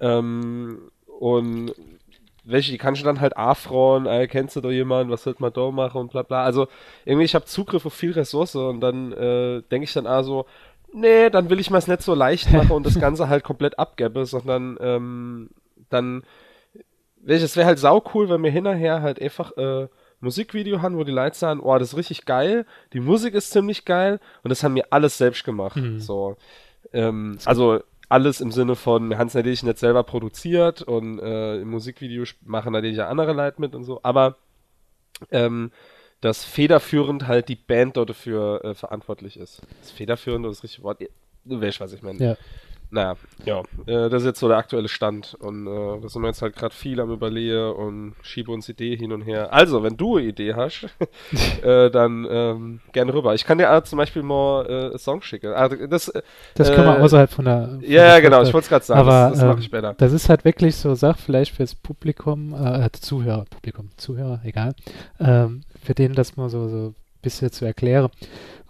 Ähm, 0.00 0.90
und 1.18 1.74
welche, 2.48 2.72
die 2.72 2.78
kannst 2.78 3.00
du 3.00 3.04
dann 3.04 3.20
halt 3.20 3.36
afron, 3.36 4.06
äh, 4.06 4.26
kennst 4.26 4.56
du 4.56 4.60
da 4.60 4.70
jemanden, 4.70 5.12
was 5.12 5.26
wird 5.26 5.38
man 5.38 5.52
da 5.52 5.70
machen 5.70 6.00
und 6.00 6.10
bla 6.10 6.22
bla. 6.22 6.44
Also 6.44 6.66
irgendwie, 7.04 7.24
ich 7.24 7.34
habe 7.34 7.44
Zugriff 7.44 7.84
auf 7.84 7.92
viel 7.92 8.12
Ressource 8.12 8.56
und 8.56 8.80
dann 8.80 9.12
äh, 9.12 9.62
denke 9.70 9.84
ich 9.84 9.92
dann 9.92 10.06
also, 10.06 10.46
nee, 10.92 11.28
dann 11.28 11.50
will 11.50 11.60
ich 11.60 11.70
mir 11.70 11.78
es 11.78 11.86
nicht 11.86 12.02
so 12.02 12.14
leicht 12.14 12.50
machen 12.52 12.72
und 12.72 12.86
das 12.86 12.98
Ganze 12.98 13.28
halt 13.28 13.44
komplett 13.44 13.78
abgebe, 13.78 14.24
sondern 14.24 14.78
ähm, 14.80 15.50
dann, 15.90 16.22
es 17.26 17.56
wäre 17.56 17.66
halt 17.66 17.78
sau 17.78 18.02
cool, 18.14 18.30
wenn 18.30 18.42
wir 18.42 18.50
hinterher 18.50 19.02
halt 19.02 19.20
einfach 19.20 19.54
äh, 19.58 19.88
Musikvideo 20.20 20.80
haben, 20.80 20.96
wo 20.96 21.04
die 21.04 21.12
Leute 21.12 21.36
sagen, 21.36 21.60
oh, 21.60 21.78
das 21.78 21.92
ist 21.92 21.98
richtig 21.98 22.24
geil, 22.24 22.64
die 22.94 23.00
Musik 23.00 23.34
ist 23.34 23.50
ziemlich 23.50 23.84
geil 23.84 24.20
und 24.42 24.48
das 24.48 24.64
haben 24.64 24.74
wir 24.74 24.86
alles 24.90 25.18
selbst 25.18 25.44
gemacht. 25.44 25.76
Mhm. 25.76 26.00
So. 26.00 26.36
Ähm, 26.94 27.38
also 27.44 27.80
alles 28.08 28.40
im 28.40 28.52
Sinne 28.52 28.74
von, 28.74 29.12
es 29.12 29.34
natürlich 29.34 29.62
nicht 29.62 29.78
selber 29.78 30.02
produziert 30.02 30.82
und 30.82 31.18
äh, 31.18 31.60
im 31.60 31.70
Musikvideo 31.70 32.24
machen 32.44 32.72
natürlich 32.72 32.96
ja 32.96 33.08
andere 33.08 33.32
Leute 33.32 33.60
mit 33.60 33.74
und 33.74 33.84
so, 33.84 34.00
aber 34.02 34.36
ähm, 35.30 35.70
dass 36.20 36.44
federführend 36.44 37.26
halt 37.26 37.48
die 37.48 37.56
Band 37.56 37.96
dort 37.96 38.10
dafür 38.10 38.64
äh, 38.64 38.74
verantwortlich 38.74 39.36
ist. 39.36 39.62
Das 39.80 39.90
federführend 39.90 40.46
das 40.46 40.62
richtige 40.62 40.82
Wort. 40.82 41.00
Du 41.44 41.60
weißt, 41.60 41.80
was 41.80 41.92
ich 41.92 42.02
meine. 42.02 42.18
Ja. 42.18 42.36
Naja, 42.90 43.16
ja, 43.44 43.60
äh, 43.86 44.08
das 44.08 44.22
ist 44.22 44.26
jetzt 44.26 44.40
so 44.40 44.48
der 44.48 44.56
aktuelle 44.56 44.88
Stand 44.88 45.34
und 45.40 45.66
äh, 45.66 46.00
da 46.00 46.08
sind 46.08 46.22
wir 46.22 46.28
jetzt 46.28 46.40
halt 46.40 46.56
gerade 46.56 46.74
viel 46.74 47.00
am 47.00 47.10
überlegen 47.10 47.72
und 47.72 48.14
schiebe 48.22 48.50
uns 48.50 48.68
Idee 48.68 48.96
hin 48.96 49.12
und 49.12 49.22
her. 49.22 49.52
Also, 49.52 49.82
wenn 49.82 49.96
du 49.96 50.16
eine 50.16 50.26
Idee 50.26 50.54
hast, 50.54 50.88
äh, 51.62 51.90
dann 51.90 52.26
ähm, 52.30 52.80
gerne 52.92 53.12
rüber. 53.12 53.34
Ich 53.34 53.44
kann 53.44 53.58
dir 53.58 53.72
auch 53.72 53.82
zum 53.82 53.98
Beispiel 53.98 54.22
mal 54.22 54.66
äh, 54.66 54.84
einen 54.86 54.98
Song 54.98 55.20
schicken. 55.20 55.52
Ah, 55.52 55.68
das 55.68 56.10
das 56.54 56.72
können 56.72 56.86
wir 56.86 56.98
äh, 56.98 57.02
außerhalb 57.02 57.30
von 57.30 57.44
der... 57.44 57.68
Von 57.68 57.82
ja, 57.82 58.12
der 58.12 58.22
genau, 58.22 58.42
ich 58.42 58.52
wollte 58.54 58.64
es 58.64 58.68
gerade 58.70 58.84
sagen, 58.84 59.00
aber, 59.00 59.30
das, 59.30 59.38
das 59.38 59.48
mache 59.48 59.58
ich 59.60 59.66
später. 59.66 59.94
Das 59.94 60.12
ist 60.12 60.28
halt 60.30 60.44
wirklich 60.46 60.76
so 60.76 60.94
Sach 60.94 61.18
vielleicht 61.18 61.54
fürs 61.54 61.74
Publikum, 61.74 62.54
äh, 62.54 62.88
Zuhörer, 62.92 63.44
Publikum, 63.50 63.90
Zuhörer, 63.98 64.40
egal, 64.44 64.74
ähm, 65.20 65.62
für 65.84 65.94
den 65.94 66.14
das 66.14 66.36
mal 66.36 66.48
so, 66.48 66.68
so 66.68 66.76
ein 66.88 66.94
bisschen 67.20 67.52
zu 67.52 67.64
erklären. 67.64 68.08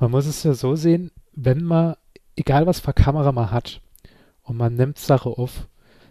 Man 0.01 0.11
muss 0.11 0.27
es 0.27 0.43
ja 0.43 0.55
so 0.55 0.75
sehen, 0.75 1.13
wenn 1.35 1.63
man, 1.63 1.95
egal 2.37 2.67
was 2.67 2.81
für 2.81 2.93
Kamera 2.93 3.31
man 3.33 3.51
hat, 3.51 3.81
und 4.49 4.57
man 4.57 4.75
nimmt 4.75 4.99
Sache 4.99 5.29
auf. 5.29 5.69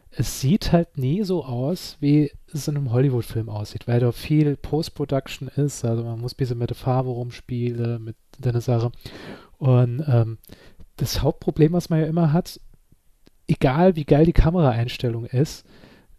Es 0.10 0.39
sieht 0.39 0.72
halt 0.72 0.98
nie 0.98 1.24
so 1.24 1.44
aus, 1.44 1.98
wie 2.00 2.32
es 2.53 2.67
in 2.67 2.77
einem 2.77 2.91
Hollywood-Film 2.91 3.50
aussieht, 3.50 3.88
weil 3.88 4.00
da 4.00 4.12
viel 4.12 4.56
Post-Production 4.56 5.48
ist. 5.50 5.84
Also 5.84 6.03
man 6.03 6.20
muss 6.20 6.34
ein 6.34 6.38
bisschen 6.38 6.58
mit 6.58 6.70
der 6.70 6.77
Farbe 6.77 7.10
rumspielen, 7.10 8.03
mit 8.03 8.15
der 8.38 8.60
Sache. 8.62 8.91
Und 9.58 10.03
ähm, 10.08 10.38
das 10.96 11.22
Hauptproblem, 11.22 11.74
was 11.74 11.89
man 11.89 12.00
ja 12.00 12.06
immer 12.06 12.32
hat, 12.34 12.60
egal 13.48 13.96
wie 13.96 14.06
geil 14.06 14.25
die 14.25 14.34
Kameraeinstellung 14.34 15.25
ist, 15.25 15.65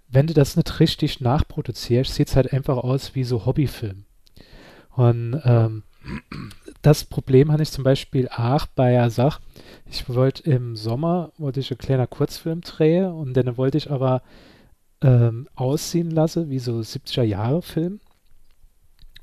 wenn 0.09 0.27
du 0.27 0.35
das 0.35 0.57
nicht 0.57 0.81
richtig 0.81 1.21
nachproduzierst, 1.21 2.15
sieht 2.15 2.29
es 2.29 2.37
halt 2.37 2.53
einfach 2.53 2.79
aus 2.79 3.15
wie 3.15 3.25
so 3.25 3.47
Hobbyfilm. 3.47 4.05
Und 4.91 5.41
ähm, 5.45 5.83
das 6.83 7.05
Problem 7.05 7.51
hatte 7.51 7.63
ich 7.63 7.71
zum 7.71 7.85
Beispiel 7.85 8.29
auch 8.29 8.67
bei 8.67 8.93
der 8.93 9.11
Sache. 9.11 9.43
Ich 9.91 10.09
wollte 10.09 10.49
im 10.51 10.77
Sommer, 10.77 11.33
wollte 11.39 11.61
ich 11.61 11.71
einen 11.71 11.79
kleinen 11.79 12.09
Kurzfilm 12.09 12.61
drehen 12.61 13.13
und 13.13 13.35
dann 13.35 13.57
wollte 13.57 13.79
ich 13.79 13.91
aber 13.91 14.23
ähm, 15.01 15.49
aussehen 15.55 16.11
lassen, 16.11 16.51
wie 16.51 16.59
so 16.59 16.79
70er 16.79 17.23
Jahre 17.23 17.63
Film. 17.63 18.01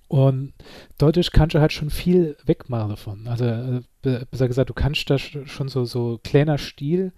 Und 0.08 0.54
dadurch 0.98 1.32
kannst 1.32 1.56
du 1.56 1.60
halt 1.60 1.74
schon 1.74 1.90
viel 1.90 2.38
wegmachen 2.46 2.90
davon. 2.90 3.28
Also, 3.28 3.46
äh, 3.46 3.82
besser 4.02 4.48
gesagt, 4.48 4.70
du 4.70 4.74
kannst 4.74 5.10
da 5.10 5.18
schon 5.18 5.68
so, 5.68 5.86
so 5.86 6.20
kleiner 6.24 6.58
Stil 6.58 7.12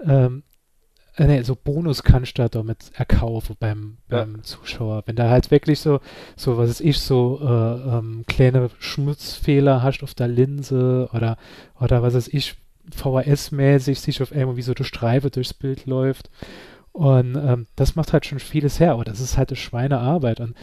ähm, 0.00 0.44
äh, 1.16 1.26
nee, 1.26 1.42
so 1.42 1.56
Bonus 1.56 2.02
kannst 2.02 2.38
du 2.38 2.42
da 2.42 2.48
damit 2.48 2.90
erkaufen 2.94 3.56
beim, 3.58 3.98
beim 4.08 4.36
ja. 4.36 4.42
Zuschauer. 4.42 5.02
Wenn 5.06 5.16
da 5.16 5.28
halt 5.28 5.50
wirklich 5.50 5.80
so, 5.80 6.00
so 6.36 6.56
was 6.56 6.70
ist 6.70 6.80
ich, 6.80 7.00
so 7.00 7.38
äh, 7.42 7.96
ähm, 7.96 8.24
kleine 8.26 8.70
Schmutzfehler 8.78 9.82
hast 9.82 10.02
auf 10.02 10.14
der 10.14 10.28
Linse 10.28 11.08
oder, 11.12 11.36
oder 11.80 12.02
was 12.02 12.14
ist 12.14 12.32
ich, 12.32 12.56
VHS-mäßig 12.90 14.00
sich 14.00 14.22
auf 14.22 14.32
einmal 14.32 14.56
wie 14.56 14.62
so 14.62 14.72
eine 14.74 14.84
Streife 14.84 15.30
durchs 15.30 15.54
Bild 15.54 15.86
läuft. 15.86 16.30
Und 16.92 17.36
ähm, 17.36 17.66
das 17.76 17.94
macht 17.94 18.12
halt 18.12 18.26
schon 18.26 18.38
vieles 18.38 18.80
her, 18.80 18.92
aber 18.92 19.04
das 19.04 19.20
ist 19.20 19.38
halt 19.38 19.50
eine 19.50 19.56
Schweinearbeit. 19.56 20.40
Und 20.40 20.54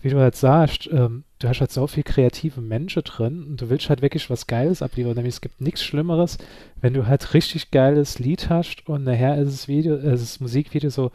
wie 0.00 0.08
du 0.08 0.18
halt 0.18 0.36
sagst, 0.36 0.88
ähm, 0.90 1.24
du 1.38 1.48
hast 1.48 1.60
halt 1.60 1.72
so 1.72 1.86
viel 1.86 2.02
kreative 2.02 2.60
Menschen 2.60 3.02
drin 3.02 3.44
und 3.44 3.60
du 3.60 3.68
willst 3.68 3.88
halt 3.88 4.02
wirklich 4.02 4.30
was 4.30 4.46
Geiles 4.46 4.82
abliefern. 4.82 5.14
Nämlich 5.14 5.34
es 5.34 5.40
gibt 5.40 5.60
nichts 5.60 5.82
Schlimmeres, 5.82 6.38
wenn 6.80 6.94
du 6.94 7.06
halt 7.06 7.34
richtig 7.34 7.70
geiles 7.70 8.18
Lied 8.18 8.48
hast 8.48 8.86
und 8.88 9.04
nachher 9.04 9.36
ist 9.38 9.52
das 9.52 9.68
Video, 9.68 9.96
äh, 9.96 10.14
ist 10.14 10.22
das 10.22 10.40
Musikvideo 10.40 10.90
so, 10.90 11.10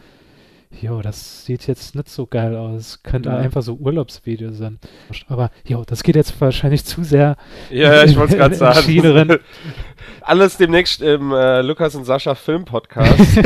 jo, 0.80 1.02
das 1.02 1.46
sieht 1.46 1.68
jetzt 1.68 1.96
nicht 1.96 2.08
so 2.08 2.28
geil 2.28 2.56
aus. 2.56 3.02
Könnte 3.04 3.30
ja. 3.30 3.38
einfach 3.38 3.62
so 3.62 3.74
Urlaubsvideo 3.76 4.52
sein. 4.52 4.80
Aber 5.28 5.52
jo, 5.66 5.84
das 5.86 6.04
geht 6.04 6.16
jetzt 6.16 6.40
wahrscheinlich 6.40 6.86
zu 6.86 7.04
sehr. 7.04 7.36
Ja, 7.70 8.04
in, 8.04 8.10
ich 8.10 8.18
wollte 8.18 8.34
es 8.34 8.40
gerade 8.40 8.56
sagen. 8.86 9.40
Alles 10.22 10.58
demnächst 10.58 11.02
im 11.02 11.32
äh, 11.32 11.62
Lukas 11.62 11.96
und 11.96 12.06
Sascha 12.06 12.36
Film 12.36 12.66
Podcast. 12.66 13.40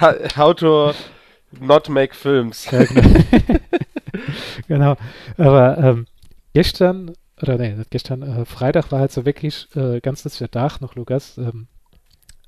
How 0.36 0.54
to 0.54 0.92
not 1.58 1.88
make 1.88 2.14
films. 2.14 2.70
Ja, 2.70 2.84
genau. 2.84 3.20
genau. 4.68 4.96
Aber 5.36 5.78
ähm, 5.78 6.06
gestern, 6.52 7.14
oder 7.40 7.58
nee, 7.58 7.74
nicht 7.74 7.90
gestern, 7.90 8.22
äh, 8.22 8.44
Freitag 8.44 8.92
war 8.92 9.00
halt 9.00 9.12
so 9.12 9.24
wirklich 9.24 9.68
äh, 9.74 10.00
ganz 10.00 10.24
lustiger 10.24 10.50
Tag 10.50 10.80
noch, 10.80 10.94
Lukas. 10.94 11.38
Ähm, 11.38 11.68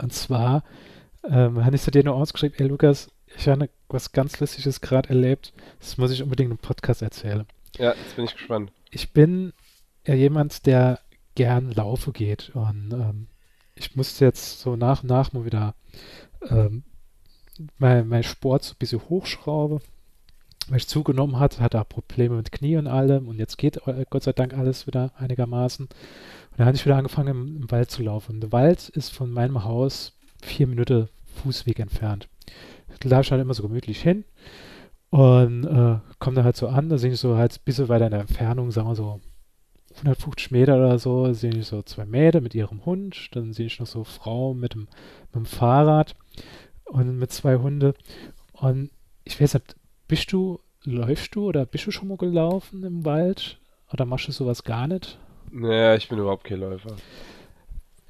und 0.00 0.12
zwar 0.12 0.64
ähm, 1.28 1.64
habe 1.64 1.76
ich 1.76 1.82
zu 1.82 1.90
dir 1.90 2.04
nur 2.04 2.16
ausgeschrieben, 2.16 2.58
ey 2.58 2.66
Lukas, 2.66 3.10
ich 3.36 3.48
habe 3.48 3.70
was 3.88 4.12
ganz 4.12 4.40
Lustiges 4.40 4.80
gerade 4.80 5.08
erlebt. 5.08 5.52
Das 5.78 5.96
muss 5.96 6.10
ich 6.10 6.22
unbedingt 6.22 6.50
im 6.50 6.58
Podcast 6.58 7.02
erzählen. 7.02 7.46
Ja, 7.78 7.94
jetzt 7.94 8.16
bin 8.16 8.24
ich 8.24 8.34
gespannt. 8.34 8.72
Ich 8.90 9.12
bin 9.12 9.52
ja 10.06 10.14
jemand, 10.14 10.66
der 10.66 11.00
gern 11.34 11.70
laufe 11.72 12.12
geht. 12.12 12.50
Und 12.54 12.92
ähm, 12.92 13.28
ich 13.74 13.96
musste 13.96 14.24
jetzt 14.24 14.60
so 14.60 14.76
nach 14.76 15.02
und 15.02 15.08
nach 15.08 15.32
mal 15.32 15.44
wieder 15.44 15.74
ähm, 16.48 16.84
mein, 17.78 18.08
mein 18.08 18.22
Sport 18.22 18.64
so 18.64 18.74
ein 18.74 18.78
bisschen 18.78 19.08
hochschrauben. 19.08 19.80
Weil 20.68 20.78
ich 20.78 20.88
zugenommen 20.88 21.38
hat, 21.38 21.60
hatte 21.60 21.78
er 21.78 21.84
Probleme 21.84 22.36
mit 22.36 22.52
Knie 22.52 22.76
und 22.76 22.86
allem. 22.86 23.28
Und 23.28 23.38
jetzt 23.38 23.58
geht 23.58 23.86
äh, 23.86 24.04
Gott 24.08 24.22
sei 24.22 24.32
Dank 24.32 24.54
alles 24.54 24.86
wieder 24.86 25.12
einigermaßen. 25.16 25.86
Und 25.86 26.58
dann 26.58 26.66
habe 26.66 26.76
ich 26.76 26.84
wieder 26.84 26.96
angefangen, 26.96 27.28
im, 27.28 27.56
im 27.62 27.70
Wald 27.70 27.90
zu 27.90 28.02
laufen. 28.02 28.34
Und 28.34 28.40
der 28.40 28.52
Wald 28.52 28.88
ist 28.90 29.12
von 29.12 29.30
meinem 29.30 29.64
Haus 29.64 30.16
vier 30.42 30.66
Minuten 30.66 31.08
Fußweg 31.42 31.78
entfernt 31.78 32.28
laufe 33.04 33.30
halt 33.30 33.42
immer 33.42 33.54
so 33.54 33.62
gemütlich 33.62 34.00
hin 34.00 34.24
und 35.10 35.64
äh, 35.64 35.98
komme 36.18 36.36
dann 36.36 36.44
halt 36.44 36.56
so 36.56 36.68
an, 36.68 36.88
da 36.88 36.98
sehe 36.98 37.12
ich 37.12 37.20
so 37.20 37.36
halt 37.36 37.52
ein 37.54 37.64
bisschen 37.64 37.88
weiter 37.88 38.06
in 38.06 38.12
der 38.12 38.20
Entfernung, 38.20 38.70
sagen 38.70 38.88
wir 38.88 38.94
so 38.94 39.20
150 39.96 40.50
Meter 40.50 40.76
oder 40.76 40.98
so, 40.98 41.32
sehe 41.32 41.54
ich 41.54 41.66
so 41.66 41.82
zwei 41.82 42.06
Mädchen 42.06 42.42
mit 42.42 42.54
ihrem 42.54 42.84
Hund, 42.84 43.28
dann 43.32 43.52
sehe 43.52 43.66
ich 43.66 43.78
noch 43.78 43.86
so 43.86 44.04
Frau 44.04 44.54
mit 44.54 44.74
dem, 44.74 44.82
mit 44.82 45.34
dem 45.34 45.46
Fahrrad 45.46 46.14
und 46.84 47.18
mit 47.18 47.32
zwei 47.32 47.56
Hunde 47.56 47.94
und 48.52 48.90
ich 49.24 49.40
weiß 49.40 49.54
nicht, 49.54 49.76
bist 50.12 50.30
du, 50.30 50.60
läufst 50.84 51.34
du 51.34 51.46
oder 51.46 51.64
bist 51.64 51.86
du 51.86 51.90
schon 51.90 52.08
mal 52.08 52.18
gelaufen 52.18 52.82
im 52.82 53.06
Wald 53.06 53.58
oder 53.90 54.04
machst 54.04 54.28
du 54.28 54.32
sowas 54.32 54.62
gar 54.62 54.86
nicht? 54.86 55.18
Naja, 55.50 55.94
ich 55.94 56.06
bin 56.10 56.18
überhaupt 56.18 56.44
kein 56.44 56.60
Läufer. 56.60 56.96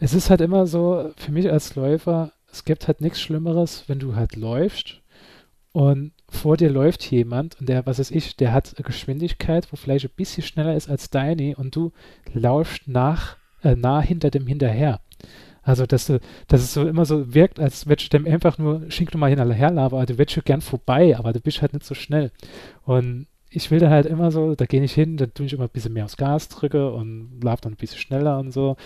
Es 0.00 0.12
ist 0.12 0.28
halt 0.28 0.40
immer 0.40 0.66
so, 0.66 1.12
für 1.16 1.30
mich 1.30 1.49
als 1.49 1.76
Läufer, 1.76 2.32
es 2.50 2.64
gibt 2.64 2.88
halt 2.88 3.02
nichts 3.02 3.21
Schlimmeres, 3.21 3.85
wenn 3.87 4.00
du 4.00 4.16
halt 4.16 4.35
läufst 4.35 5.00
und 5.71 6.12
vor 6.28 6.56
dir 6.56 6.71
läuft 6.71 7.09
jemand 7.09 7.61
und 7.61 7.68
der, 7.68 7.87
was 7.87 8.00
weiß 8.00 8.11
ich, 8.11 8.35
der 8.35 8.52
hat 8.52 8.75
eine 8.76 8.85
Geschwindigkeit, 8.85 9.73
wo 9.73 9.76
vielleicht 9.76 10.06
ein 10.06 10.16
bisschen 10.16 10.42
schneller 10.42 10.75
ist 10.75 10.90
als 10.90 11.09
deine 11.09 11.54
und 11.54 11.76
du 11.76 11.92
laufst 12.35 12.88
nach, 12.88 13.37
äh, 13.62 13.76
nah 13.76 14.00
hinter 14.00 14.32
dem 14.32 14.49
hinterher. 14.49 14.99
Also, 15.62 15.87
dass 15.87 16.07
dass 16.07 16.61
es 16.61 16.75
so 16.75 16.87
immer 16.87 17.04
so 17.04 17.35
wirkt, 17.35 17.61
als 17.61 17.87
würdest 17.87 18.12
du 18.12 18.19
dem 18.19 18.26
einfach 18.26 18.59
nur, 18.59 18.90
schink 18.90 19.11
du 19.12 19.19
mal 19.19 19.31
hinterherlaufen, 19.31 19.97
aber 19.97 20.07
du 20.07 20.19
willst 20.19 20.33
schon 20.33 20.45
gern 20.45 20.61
vorbei, 20.61 21.16
aber 21.16 21.33
du 21.33 21.40
bist 21.40 21.62
halt 21.62 21.73
nicht 21.73 21.87
so 21.87 21.95
schnell. 21.95 22.33
Und 22.85 23.26
ich 23.49 23.71
will 23.71 23.78
da 23.78 23.90
halt 23.90 24.07
immer 24.07 24.33
so, 24.33 24.54
da 24.54 24.64
gehe 24.64 24.83
ich 24.83 24.92
hin, 24.92 25.16
dann 25.16 25.35
tue 25.35 25.47
ich 25.47 25.52
immer 25.52 25.64
ein 25.64 25.71
bisschen 25.71 25.92
mehr 25.92 26.04
aufs 26.04 26.16
Gas 26.16 26.49
drücke 26.49 26.90
und 26.90 27.40
laufe 27.42 27.62
dann 27.62 27.75
ein 27.75 27.76
bisschen 27.76 27.99
schneller 27.99 28.38
und 28.38 28.50
so. 28.50 28.76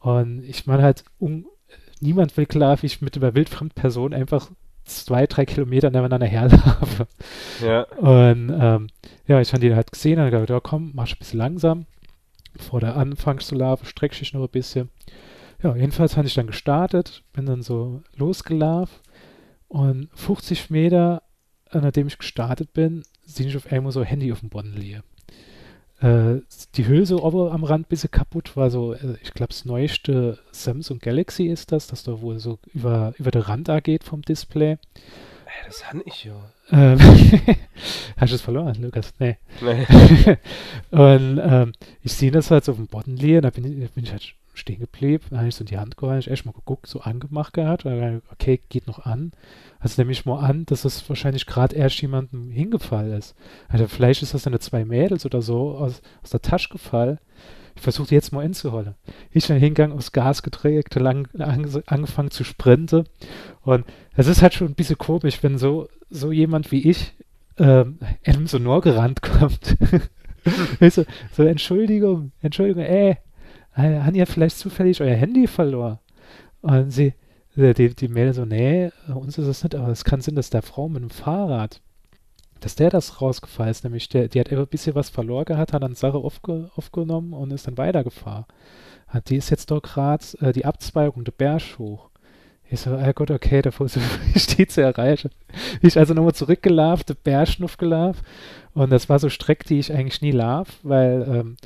Und 0.00 0.42
ich 0.44 0.66
meine 0.66 0.82
halt, 0.82 1.04
um, 1.18 1.46
niemand 2.00 2.36
will 2.36 2.46
klar, 2.46 2.80
wie 2.82 2.86
ich 2.86 3.02
mit 3.02 3.16
einer 3.16 3.34
wildfremden 3.34 3.74
Person 3.74 4.14
einfach 4.14 4.50
zwei, 4.84 5.26
drei 5.26 5.44
Kilometer 5.44 5.90
nebeneinander 5.90 6.26
herlaufe. 6.26 7.06
Ja. 7.64 7.82
Und 7.98 8.54
ähm, 8.58 8.86
ja, 9.26 9.40
ich 9.40 9.52
habe 9.52 9.60
die 9.60 9.74
halt 9.74 9.92
gesehen 9.92 10.18
und 10.18 10.30
gedacht, 10.30 10.48
ja 10.48 10.60
komm, 10.60 10.92
mach 10.94 11.08
ein 11.08 11.18
bisschen 11.18 11.38
langsam. 11.38 11.86
Bevor 12.54 12.80
du 12.80 12.94
anfängst 12.94 13.48
zu 13.48 13.54
laufen, 13.54 13.84
streckst 13.84 14.20
dich 14.20 14.32
noch 14.32 14.42
ein 14.42 14.48
bisschen. 14.48 14.88
Ja, 15.62 15.74
jedenfalls 15.74 16.16
habe 16.16 16.26
ich 16.26 16.34
dann 16.34 16.46
gestartet, 16.46 17.22
bin 17.32 17.46
dann 17.46 17.62
so 17.62 18.02
losgelaufen 18.14 18.98
und 19.68 20.08
50 20.14 20.70
Meter, 20.70 21.22
nachdem 21.72 22.06
ich 22.06 22.18
gestartet 22.18 22.72
bin, 22.72 23.02
sehe 23.24 23.46
ich 23.46 23.56
auf 23.56 23.70
einmal 23.72 23.92
so 23.92 24.04
Handy 24.04 24.32
auf 24.32 24.40
dem 24.40 24.50
Boden 24.50 24.74
liegen 24.74 25.02
äh, 26.00 26.40
die 26.74 26.86
Hülse 26.86 27.22
oben 27.22 27.50
am 27.50 27.64
Rand 27.64 27.86
ein 27.86 27.88
bisschen 27.88 28.10
kaputt 28.10 28.56
war. 28.56 28.70
So, 28.70 28.94
äh, 28.94 29.16
ich 29.22 29.32
glaube, 29.32 29.52
das 29.52 29.64
neueste 29.64 30.38
Samsung 30.52 30.98
Galaxy 30.98 31.46
ist 31.46 31.72
das, 31.72 31.86
das 31.86 32.02
da 32.04 32.20
wohl 32.20 32.38
so 32.38 32.58
über, 32.72 33.14
über 33.18 33.30
den 33.30 33.42
Rand 33.42 33.68
da 33.68 33.80
geht 33.80 34.04
vom 34.04 34.22
Display. 34.22 34.78
das 35.66 35.88
habe 35.88 36.02
ich 36.04 36.24
ja. 36.24 36.34
Ähm, 36.70 36.98
hast 38.16 38.30
du 38.30 38.36
es 38.36 38.42
verloren, 38.42 38.76
Lukas? 38.80 39.14
Nee. 39.18 39.38
Nee. 39.62 39.86
und 40.90 41.40
ähm, 41.42 41.72
ich 42.02 42.12
sehe 42.12 42.30
das 42.30 42.50
halt 42.50 42.64
so 42.64 42.72
auf 42.72 42.78
dem 42.78 42.88
Boden 42.88 43.16
liegen, 43.16 43.42
da 43.42 43.50
bin 43.50 43.64
ich, 43.64 43.90
bin 43.92 44.04
ich 44.04 44.12
halt 44.12 44.34
stehen 44.56 44.80
geblieben, 44.80 45.24
dann 45.30 45.38
habe 45.38 45.48
ich 45.48 45.54
so 45.54 45.62
in 45.62 45.66
die 45.66 45.78
Hand 45.78 45.96
geholt, 45.96 46.20
ich 46.20 46.30
erst 46.30 46.46
mal 46.46 46.52
geguckt, 46.52 46.86
so 46.86 47.00
angemacht 47.00 47.52
gehabt, 47.52 47.86
okay, 47.86 48.60
geht 48.68 48.86
noch 48.86 49.04
an. 49.04 49.32
Also 49.78 50.00
nehme 50.00 50.12
ich 50.12 50.26
mal 50.26 50.40
an, 50.40 50.66
dass 50.66 50.84
es 50.84 51.08
wahrscheinlich 51.08 51.46
gerade 51.46 51.76
erst 51.76 52.00
jemandem 52.00 52.50
hingefallen 52.50 53.12
ist. 53.12 53.34
Also 53.68 53.86
vielleicht 53.86 54.22
ist 54.22 54.34
das 54.34 54.46
eine 54.46 54.58
zwei 54.58 54.84
Mädels 54.84 55.26
oder 55.26 55.42
so 55.42 55.76
aus, 55.76 56.02
aus 56.22 56.30
der 56.30 56.42
Tasche 56.42 56.70
gefallen. 56.70 57.18
Ich 57.76 57.82
versuche 57.82 58.14
jetzt 58.14 58.32
mal 58.32 58.44
inzuholen. 58.44 58.94
Ich 59.30 59.46
bin 59.48 59.58
hingegangen, 59.58 59.96
aufs 59.96 60.12
Gas 60.12 60.42
gedreht, 60.42 60.94
lang, 60.94 61.28
an, 61.38 61.82
angefangen 61.86 62.30
zu 62.30 62.42
sprinten. 62.42 63.04
Und 63.60 63.84
es 64.16 64.26
ist 64.26 64.40
halt 64.40 64.54
schon 64.54 64.68
ein 64.68 64.74
bisschen 64.74 64.96
komisch, 64.96 65.42
wenn 65.42 65.58
so, 65.58 65.88
so 66.08 66.32
jemand 66.32 66.72
wie 66.72 66.88
ich 66.88 67.12
ähm, 67.58 67.98
einem 68.24 68.46
so 68.46 68.58
nur 68.58 68.80
gerannt 68.80 69.20
kommt. 69.22 69.76
so, 70.90 71.04
so, 71.32 71.42
Entschuldigung, 71.42 72.32
Entschuldigung, 72.40 72.82
ey, 72.82 73.18
haben 73.76 74.14
ihr 74.14 74.26
vielleicht 74.26 74.58
zufällig 74.58 75.00
euer 75.00 75.14
Handy 75.14 75.46
verloren? 75.46 75.98
Und 76.62 76.90
sie, 76.90 77.14
die, 77.54 77.94
die 77.94 78.08
Mädel 78.08 78.34
so, 78.34 78.44
nee, 78.44 78.90
uns 79.08 79.38
ist 79.38 79.46
es 79.46 79.62
nicht, 79.62 79.74
aber 79.74 79.88
es 79.88 80.04
kann 80.04 80.20
sein, 80.20 80.34
dass 80.34 80.50
der 80.50 80.62
Frau 80.62 80.88
mit 80.88 81.02
dem 81.02 81.10
Fahrrad, 81.10 81.80
dass 82.60 82.74
der 82.74 82.90
das 82.90 83.20
rausgefallen 83.20 83.70
ist, 83.70 83.84
nämlich 83.84 84.08
der, 84.08 84.28
die 84.28 84.40
hat 84.40 84.52
ein 84.52 84.66
bisschen 84.66 84.94
was 84.94 85.10
verloren 85.10 85.44
gehabt, 85.44 85.72
hat 85.72 85.82
dann 85.82 85.94
Sache 85.94 86.18
aufge, 86.18 86.70
aufgenommen 86.74 87.32
und 87.32 87.52
ist 87.52 87.66
dann 87.66 87.78
weitergefahren. 87.78 88.46
Die 89.28 89.36
ist 89.36 89.50
jetzt 89.50 89.70
doch 89.70 89.80
gerade 89.80 90.24
äh, 90.40 90.52
die 90.52 90.64
Abzweigung 90.64 91.24
der 91.24 91.32
Berg 91.32 91.78
hoch. 91.78 92.10
Ich 92.68 92.80
so, 92.80 92.90
ah 92.90 93.12
Gott, 93.12 93.30
okay, 93.30 93.62
da 93.62 93.70
steht 94.34 94.72
zu 94.72 94.82
erreichen. 94.82 95.30
Ich 95.82 95.96
also 95.96 96.14
nochmal 96.14 96.34
zurückgelaufen, 96.34 97.06
den 97.06 97.16
Berg 97.22 97.56
gelaufen 97.78 98.22
und 98.74 98.90
das 98.90 99.08
war 99.08 99.18
so 99.18 99.28
Streck, 99.28 99.64
die 99.66 99.78
ich 99.78 99.92
eigentlich 99.92 100.20
nie 100.20 100.32
lauf, 100.32 100.68
weil 100.82 101.24
ähm, 101.28 101.56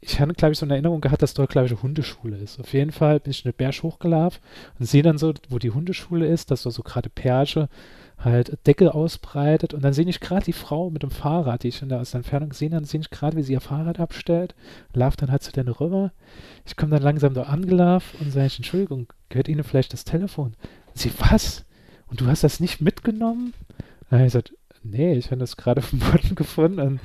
ich 0.00 0.20
hatte, 0.20 0.34
glaube 0.34 0.52
ich, 0.52 0.58
so 0.58 0.66
eine 0.66 0.74
Erinnerung 0.74 1.00
gehabt, 1.00 1.22
dass 1.22 1.34
dort, 1.34 1.50
glaube 1.50 1.66
ich, 1.66 1.72
eine 1.72 1.82
Hundeschule 1.82 2.36
ist. 2.36 2.60
Auf 2.60 2.72
jeden 2.72 2.92
Fall 2.92 3.20
bin 3.20 3.30
ich 3.30 3.44
eine 3.44 3.52
Berg 3.52 3.82
hochgelaufen 3.82 4.40
und 4.78 4.86
sehe 4.86 5.02
dann 5.02 5.18
so, 5.18 5.34
wo 5.48 5.58
die 5.58 5.70
Hundeschule 5.70 6.26
ist, 6.26 6.50
dass 6.50 6.62
da 6.62 6.70
so 6.70 6.82
gerade 6.82 7.08
Perge 7.08 7.68
halt 8.18 8.58
Decke 8.66 8.94
ausbreitet 8.94 9.74
und 9.74 9.82
dann 9.82 9.92
sehe 9.92 10.04
ich 10.06 10.20
gerade 10.20 10.44
die 10.44 10.52
Frau 10.52 10.90
mit 10.90 11.02
dem 11.04 11.10
Fahrrad, 11.10 11.62
die 11.62 11.68
ich 11.68 11.82
in 11.82 11.88
der, 11.88 12.00
aus 12.00 12.10
der 12.10 12.18
Entfernung 12.18 12.48
gesehen 12.48 12.74
habe, 12.74 12.84
sehe 12.84 13.00
ich 13.00 13.10
gerade, 13.10 13.36
wie 13.36 13.42
sie 13.42 13.52
ihr 13.52 13.60
Fahrrad 13.60 14.00
abstellt, 14.00 14.54
laufe 14.92 15.16
dann 15.16 15.30
halt 15.30 15.42
zu 15.42 15.52
denen 15.52 15.68
rüber. 15.68 16.12
Ich 16.66 16.76
komme 16.76 16.90
dann 16.90 17.02
langsam 17.02 17.34
da 17.34 17.44
angelaufen 17.44 18.18
und 18.20 18.32
sage 18.32 18.52
Entschuldigung, 18.56 19.06
gehört 19.28 19.48
Ihnen 19.48 19.62
vielleicht 19.62 19.92
das 19.92 20.04
Telefon? 20.04 20.56
Und 20.88 20.98
sie, 20.98 21.12
was? 21.18 21.64
Und 22.08 22.20
du 22.20 22.26
hast 22.26 22.42
das 22.42 22.60
nicht 22.60 22.80
mitgenommen? 22.80 23.54
Dann 24.10 24.18
habe 24.18 24.26
ich 24.26 24.32
gesagt, 24.32 24.52
nee, 24.82 25.14
ich 25.14 25.26
habe 25.26 25.38
das 25.38 25.56
gerade 25.56 25.80
dem 25.90 25.98
Boden 25.98 26.34
gefunden. 26.34 26.80
Und 26.80 27.00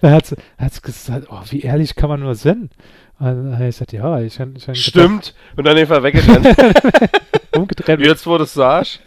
dann 0.00 0.12
hat 0.12 0.26
sie, 0.26 0.82
gesagt, 0.82 1.26
oh, 1.30 1.40
wie 1.50 1.60
ehrlich 1.60 1.94
kann 1.94 2.08
man 2.08 2.20
nur 2.20 2.34
sein? 2.34 2.70
Und 3.18 3.26
dann 3.26 3.54
habe 3.54 3.68
ich 3.68 3.76
gesagt, 3.76 3.92
ja, 3.92 4.20
ich 4.20 4.38
habe... 4.38 4.54
Stimmt. 4.74 5.34
Gedacht, 5.34 5.34
und 5.56 5.66
dann 5.66 5.76
einfach 5.76 6.02
weggerannt. 6.02 6.46
umgedreht. 7.58 8.00
Jetzt, 8.00 8.26
wo 8.26 8.36
du 8.38 8.44
es 8.44 8.54
sagst. 8.54 9.00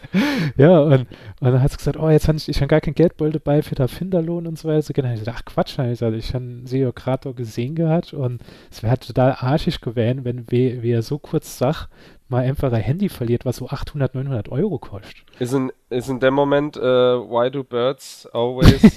Ja, 0.56 0.80
und, 0.80 0.92
und 0.92 1.08
dann 1.40 1.62
hat 1.62 1.70
sie 1.70 1.76
gesagt, 1.76 1.96
oh, 1.96 2.10
jetzt 2.10 2.28
habe 2.28 2.38
ich, 2.38 2.48
ich 2.48 2.56
habe 2.58 2.68
gar 2.68 2.80
kein 2.80 2.94
Geldbeutel 2.94 3.32
dabei 3.32 3.62
für 3.62 3.74
den 3.74 3.88
Finderlohn 3.88 4.46
und 4.46 4.58
so 4.58 4.68
weiter. 4.68 4.86
Habe 5.02 5.14
ich 5.14 5.20
gesagt, 5.20 5.38
ach 5.40 5.44
Quatsch, 5.44 5.78
ich, 5.78 5.88
gesagt, 5.88 6.16
ich 6.16 6.34
habe 6.34 6.62
sie 6.64 6.80
ja 6.80 6.90
gerade 6.90 7.32
gesehen 7.34 7.74
gehabt 7.74 8.12
und 8.12 8.42
es 8.70 8.82
wäre 8.82 8.98
total 8.98 9.36
arschig 9.38 9.80
gewesen, 9.80 10.24
wenn 10.24 10.50
wir, 10.50 10.82
wir 10.82 11.02
so 11.02 11.18
kurz 11.18 11.58
sagt, 11.58 11.88
mal 12.32 12.42
einfach 12.44 12.72
ein 12.72 12.82
Handy 12.82 13.08
verliert, 13.08 13.44
was 13.44 13.58
so 13.58 13.68
800, 13.68 14.14
900 14.16 14.48
Euro 14.48 14.78
kostet. 14.78 15.14
Ist 15.38 15.52
in, 15.52 15.70
ist 15.90 16.08
in 16.08 16.18
dem 16.18 16.34
Moment, 16.34 16.76
uh, 16.76 16.80
why 16.80 17.50
do 17.50 17.62
birds 17.62 18.26
always... 18.32 18.82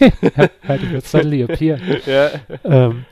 why 0.65 0.77
do 0.79 0.87
birds 0.89 1.11
suddenly 1.11 1.43
appear? 1.43 1.77
ja. 2.07 2.31
Ähm, 2.63 3.05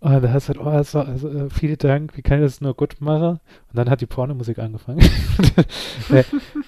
und 0.00 0.22
da 0.22 0.32
hast 0.32 0.48
du 0.48 0.54
halt, 0.54 0.66
oh, 0.66 0.70
also, 0.70 1.00
also, 1.00 1.48
vielen 1.50 1.76
Dank, 1.78 2.16
wie 2.16 2.22
kann 2.22 2.38
ich 2.38 2.46
das 2.46 2.60
nur 2.60 2.74
gut 2.74 3.00
machen? 3.00 3.40
Und 3.68 3.74
dann 3.74 3.90
hat 3.90 4.00
die 4.00 4.06
Pornomusik 4.06 4.58
angefangen. 4.58 5.00
nee, 6.08 6.24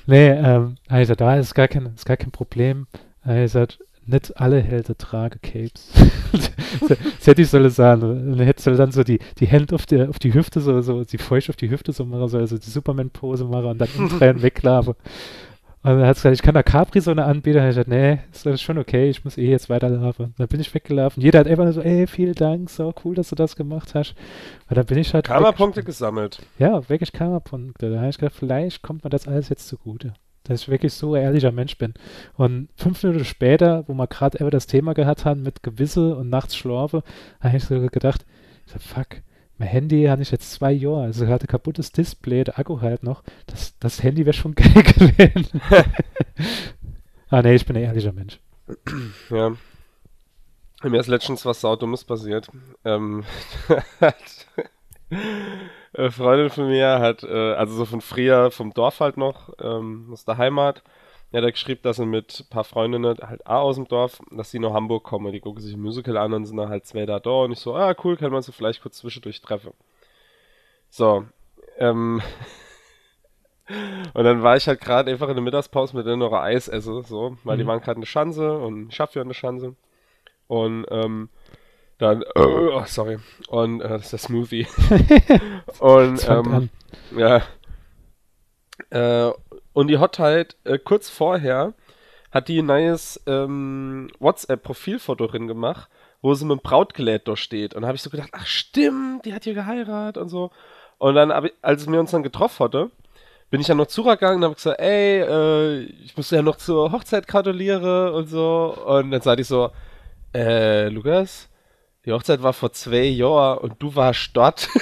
nee 0.07 0.29
ähm, 0.31 0.75
also 0.89 1.15
da 1.15 1.37
ist 1.37 1.55
gar 1.55 1.69
kein, 1.69 1.87
ist 1.95 2.07
gar 2.07 2.17
kein 2.17 2.33
Problem. 2.33 2.87
Also 3.23 3.67
nicht 4.07 4.37
alle 4.41 4.61
Helden 4.61 4.97
tragen 4.99 5.41
Capes. 5.43 5.91
das 6.89 7.27
hätte 7.27 7.43
ich 7.43 7.49
sollen 7.49 7.71
sagen. 7.71 8.01
Dann 8.37 8.47
hätte 8.47 8.75
dann 8.75 8.93
so 8.93 9.05
die, 9.05 9.19
die 9.39 9.47
Hände 9.47 9.75
auf, 9.75 9.85
auf 10.09 10.19
die 10.19 10.35
Hüfte, 10.35 10.61
so, 10.61 10.81
so, 10.81 11.05
die 11.05 11.19
feucht 11.19 11.51
auf 11.51 11.57
die 11.57 11.71
Hüfte 11.71 11.93
so 11.93 12.05
machen, 12.05 12.29
so, 12.29 12.39
also 12.39 12.59
die 12.59 12.71
Superman-Pose 12.71 13.45
machen 13.45 13.67
und 13.67 13.79
dann 13.79 13.89
umdrehen 13.99 14.43
weglaufen. 14.43 14.95
Und 15.83 15.93
dann 15.93 16.07
hat 16.07 16.17
gesagt, 16.17 16.35
ich 16.35 16.43
kann 16.43 16.55
da 16.55 16.63
Capri-Sonne 16.63 17.25
anbieten. 17.25 17.59
Und 17.59 17.65
ich 17.65 17.71
gesagt, 17.71 17.89
nee, 17.89 18.19
ist 18.31 18.45
das 18.45 18.61
schon 18.61 18.77
okay, 18.77 19.09
ich 19.09 19.25
muss 19.25 19.39
eh 19.39 19.49
jetzt 19.49 19.71
weiterlaufen. 19.71 20.35
Dann 20.37 20.49
bin 20.49 20.61
ich 20.61 20.75
weggelaufen. 20.75 21.23
Jeder 21.23 21.39
hat 21.39 21.47
einfach 21.47 21.65
nur 21.65 21.73
so, 21.73 21.81
ey, 21.81 22.07
vielen 22.07 22.35
Dank, 22.35 22.69
so 22.69 22.93
cool, 23.03 23.15
dass 23.15 23.31
du 23.31 23.35
das 23.35 23.57
gemacht 23.57 23.95
hast. 23.95 24.15
Und 24.69 24.77
dann 24.77 24.85
bin 24.85 24.99
ich 24.99 25.15
halt. 25.15 25.27
Karma-Punkte 25.27 25.83
gesammelt. 25.83 26.43
Ja, 26.59 26.87
wirklich 26.91 27.13
Karma-Punkte. 27.13 27.91
Da 27.91 28.01
habe 28.01 28.11
ich 28.11 28.19
gedacht, 28.19 28.37
vielleicht 28.39 28.83
kommt 28.83 29.05
mir 29.05 29.11
das 29.11 29.27
alles 29.27 29.49
jetzt 29.49 29.69
zugute. 29.69 30.13
Dass 30.45 30.63
ich 30.63 30.69
wirklich 30.69 30.95
so 30.95 31.15
ein 31.15 31.23
ehrlicher 31.23 31.53
Mensch 31.53 31.77
bin. 31.77 31.95
Und 32.37 32.69
fünf 32.77 33.03
Minuten 33.03 33.25
später, 33.25 33.85
wo 33.87 33.95
wir 33.95 34.07
gerade 34.07 34.39
immer 34.39 34.51
das 34.51 34.67
Thema 34.67 34.95
gehabt 34.95 35.25
haben 35.25 35.43
mit 35.43 35.63
Gewisse 35.63 36.17
und 36.17 36.31
nachts 36.31 36.57
schlafe, 36.57 37.03
habe 37.41 37.57
ich 37.57 37.65
so 37.65 37.79
gedacht, 37.87 38.25
ich 38.67 38.73
so, 38.73 38.79
fuck, 38.79 39.23
mein 39.61 39.69
Handy 39.69 40.05
habe 40.05 40.23
ich 40.23 40.31
jetzt 40.31 40.53
zwei 40.53 40.73
Jahre, 40.73 41.03
also 41.03 41.27
hatte 41.27 41.47
kaputtes 41.47 41.93
Display, 41.93 42.45
der 42.45 42.59
Akku 42.59 42.81
halt 42.81 43.03
noch. 43.03 43.23
Das, 43.47 43.79
das 43.79 44.03
Handy 44.03 44.25
wäre 44.25 44.33
schon 44.33 44.55
geil 44.57 44.83
gewesen. 44.83 45.61
ah 47.29 47.43
ne, 47.43 47.55
ich 47.55 47.67
bin 47.67 47.77
ein 47.77 47.83
ehrlicher 47.85 48.13
Mensch. 48.13 48.41
Ja. 49.31 49.53
Mir 50.83 50.99
ist 50.99 51.09
letztens 51.09 51.45
was 51.45 51.61
Saudummes 51.61 52.05
passiert. 52.05 52.49
Ähm, 52.87 53.25
eine 56.01 56.11
Freundin 56.11 56.51
von 56.51 56.69
mir 56.69 56.99
hat, 56.99 57.23
äh, 57.23 57.55
also 57.55 57.75
so 57.75 57.85
von 57.85 58.01
früher 58.01 58.51
vom 58.51 58.73
Dorf 58.73 59.01
halt 59.01 59.17
noch, 59.17 59.51
ähm, 59.61 60.09
aus 60.13 60.25
der 60.25 60.39
Heimat, 60.39 60.83
ja, 61.33 61.41
der 61.41 61.53
geschrieben, 61.53 61.83
dass 61.83 61.99
er 61.99 62.07
mit 62.07 62.41
ein 62.41 62.51
paar 62.51 62.65
Freundinnen 62.65 63.17
halt 63.21 63.47
auch 63.47 63.63
aus 63.63 63.77
dem 63.77 63.87
Dorf, 63.87 64.21
dass 64.31 64.51
sie 64.51 64.59
nach 64.59 64.73
Hamburg 64.73 65.05
kommen. 65.05 65.33
Die 65.33 65.41
gucken 65.41 65.63
sich 65.63 65.75
ein 65.75 65.81
Musical 65.81 66.17
an 66.17 66.33
und 66.33 66.47
sind 66.47 66.57
dann 66.57 66.69
halt 66.69 66.87
zwei 66.87 67.07
da 67.07 67.21
da. 67.21 67.31
Und 67.31 67.53
ich 67.53 67.61
so, 67.61 67.75
ah, 67.75 67.95
cool, 68.03 68.17
kann 68.17 68.33
man 68.33 68.43
so 68.43 68.51
vielleicht 68.51 68.83
kurz 68.83 68.99
zwischendurch 68.99 69.41
treffen. 69.41 69.73
So, 70.89 71.25
ähm. 71.79 72.21
und 74.15 74.25
dann 74.25 74.43
war 74.43 74.57
ich 74.57 74.67
halt 74.67 74.81
gerade 74.81 75.11
einfach 75.13 75.29
in 75.29 75.37
der 75.37 75.45
Mittagspause 75.45 75.97
mit 75.97 76.07
denen 76.07 76.19
noch 76.19 76.33
Eis 76.33 76.67
esse, 76.67 77.03
so, 77.05 77.37
weil 77.45 77.57
mhm. 77.57 77.61
die 77.61 77.67
waren 77.67 77.81
gerade 77.81 77.99
eine 77.99 78.07
Chance 78.07 78.59
und 78.59 78.93
ich 78.93 78.99
hab 78.99 79.15
ja 79.15 79.23
eine 79.23 79.33
Chance. 79.33 79.77
Und, 80.49 80.85
ähm, 80.91 81.29
dann, 82.01 82.25
oh, 82.35 82.83
sorry. 82.87 83.19
Und, 83.49 83.81
äh, 83.81 83.89
das 83.89 84.05
ist 84.05 84.13
der 84.13 84.19
Smoothie. 84.19 84.67
und, 85.79 86.29
ähm, 86.29 86.71
ja. 87.17 87.43
Äh, 88.91 89.33
und 89.73 89.89
die 89.89 89.99
hat 89.99 90.19
halt 90.19 90.57
äh, 90.65 90.79
kurz 90.79 91.09
vorher 91.11 91.75
hat 92.31 92.49
die 92.49 92.61
ein 92.61 92.67
neues 92.67 93.21
ähm, 93.27 94.11
WhatsApp-Profilfoto 94.19 95.27
drin 95.27 95.49
gemacht, 95.49 95.89
wo 96.23 96.33
sie 96.35 96.45
mit 96.45 96.59
dem 96.59 96.63
Brautgelät 96.63 97.27
da 97.27 97.37
steht. 97.37 97.75
Und 97.75 97.85
habe 97.85 97.97
ich 97.97 98.03
so 98.03 98.11
gedacht, 98.11 98.31
ach 98.33 98.47
stimmt, 98.47 99.25
die 99.25 99.35
hat 99.35 99.45
hier 99.45 99.55
geheiratet 99.55 100.17
und 100.17 100.29
so. 100.29 100.51
Und 100.99 101.17
dann, 101.17 101.45
ich, 101.45 101.53
als 101.61 101.91
wir 101.91 101.99
uns 101.99 102.13
dann 102.13 102.23
getroffen 102.23 102.65
hatte, 102.65 102.91
bin 103.51 103.61
ich 103.61 103.69
ja 103.69 103.75
noch 103.75 103.89
zugegangen 103.89 104.39
und 104.39 104.45
habe 104.45 104.55
gesagt, 104.55 104.81
ey, 104.81 105.23
äh, 105.23 105.81
ich 106.05 106.17
muss 106.17 106.31
ja 106.31 106.41
noch 106.41 106.57
zur 106.57 106.93
Hochzeit 106.93 107.27
gratulieren 107.27 108.15
und 108.15 108.29
so. 108.29 108.77
Und 108.87 109.11
dann 109.11 109.21
sagte 109.21 109.43
ich 109.43 109.49
so, 109.49 109.71
äh, 110.33 110.89
Lukas, 110.89 111.50
die 112.07 112.13
Hochzeit 112.13 112.43
war 112.43 112.53
vor 112.53 112.73
zwei 112.73 113.05
Jahren 113.05 113.59
und 113.59 113.83
du 113.83 113.95
warst 113.95 114.31
dort. 114.35 114.69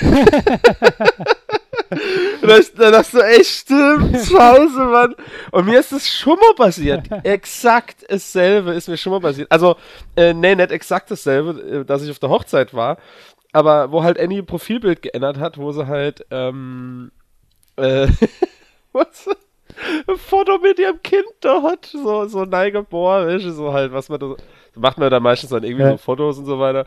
Und 1.91 2.79
dann 2.79 2.93
dachte 2.93 3.11
so, 3.11 3.21
ey, 3.21 3.45
stimmt, 3.45 4.21
zu 4.23 4.39
Hause, 4.39 4.85
Mann. 4.85 5.15
Und 5.51 5.67
mir 5.67 5.81
ist 5.81 5.93
das 5.93 6.09
schon 6.09 6.39
mal 6.39 6.55
passiert. 6.55 7.09
Exakt 7.25 8.05
dasselbe 8.09 8.73
ist 8.73 8.89
mir 8.89 8.97
schon 8.97 9.13
mal 9.13 9.21
passiert. 9.21 9.51
Also, 9.51 9.77
äh, 10.17 10.35
nee, 10.35 10.55
nicht 10.55 10.71
exakt 10.71 11.11
dasselbe, 11.11 11.61
äh, 11.61 11.85
dass 11.85 12.03
ich 12.03 12.11
auf 12.11 12.19
der 12.19 12.31
Hochzeit 12.31 12.75
war, 12.75 12.99
aber 13.53 13.91
wo 13.91 14.03
halt 14.03 14.21
Annie 14.21 14.41
ein 14.41 14.47
Profilbild 14.47 15.03
geändert 15.03 15.39
hat, 15.39 15.59
wo 15.59 15.73
sie 15.73 15.87
halt, 15.87 16.27
ähm, 16.31 17.11
äh, 17.77 18.09
was? 18.93 19.29
Ein 20.07 20.17
Foto 20.17 20.59
mit 20.59 20.79
ihrem 20.79 21.03
Kind 21.03 21.27
hat, 21.45 21.87
so, 21.87 22.27
so 22.27 22.45
neigeboren, 22.45 23.39
so 23.39 23.73
halt, 23.73 23.93
was 23.93 24.09
man 24.09 24.21
da, 24.21 24.27
so 24.75 24.81
macht 24.81 24.99
man 24.99 25.11
da 25.11 25.21
meistens 25.21 25.51
dann 25.51 25.65
irgendwie 25.65 25.85
ja. 25.85 25.91
so 25.93 25.97
Fotos 25.99 26.39
und 26.39 26.47
so 26.47 26.59
weiter. 26.59 26.87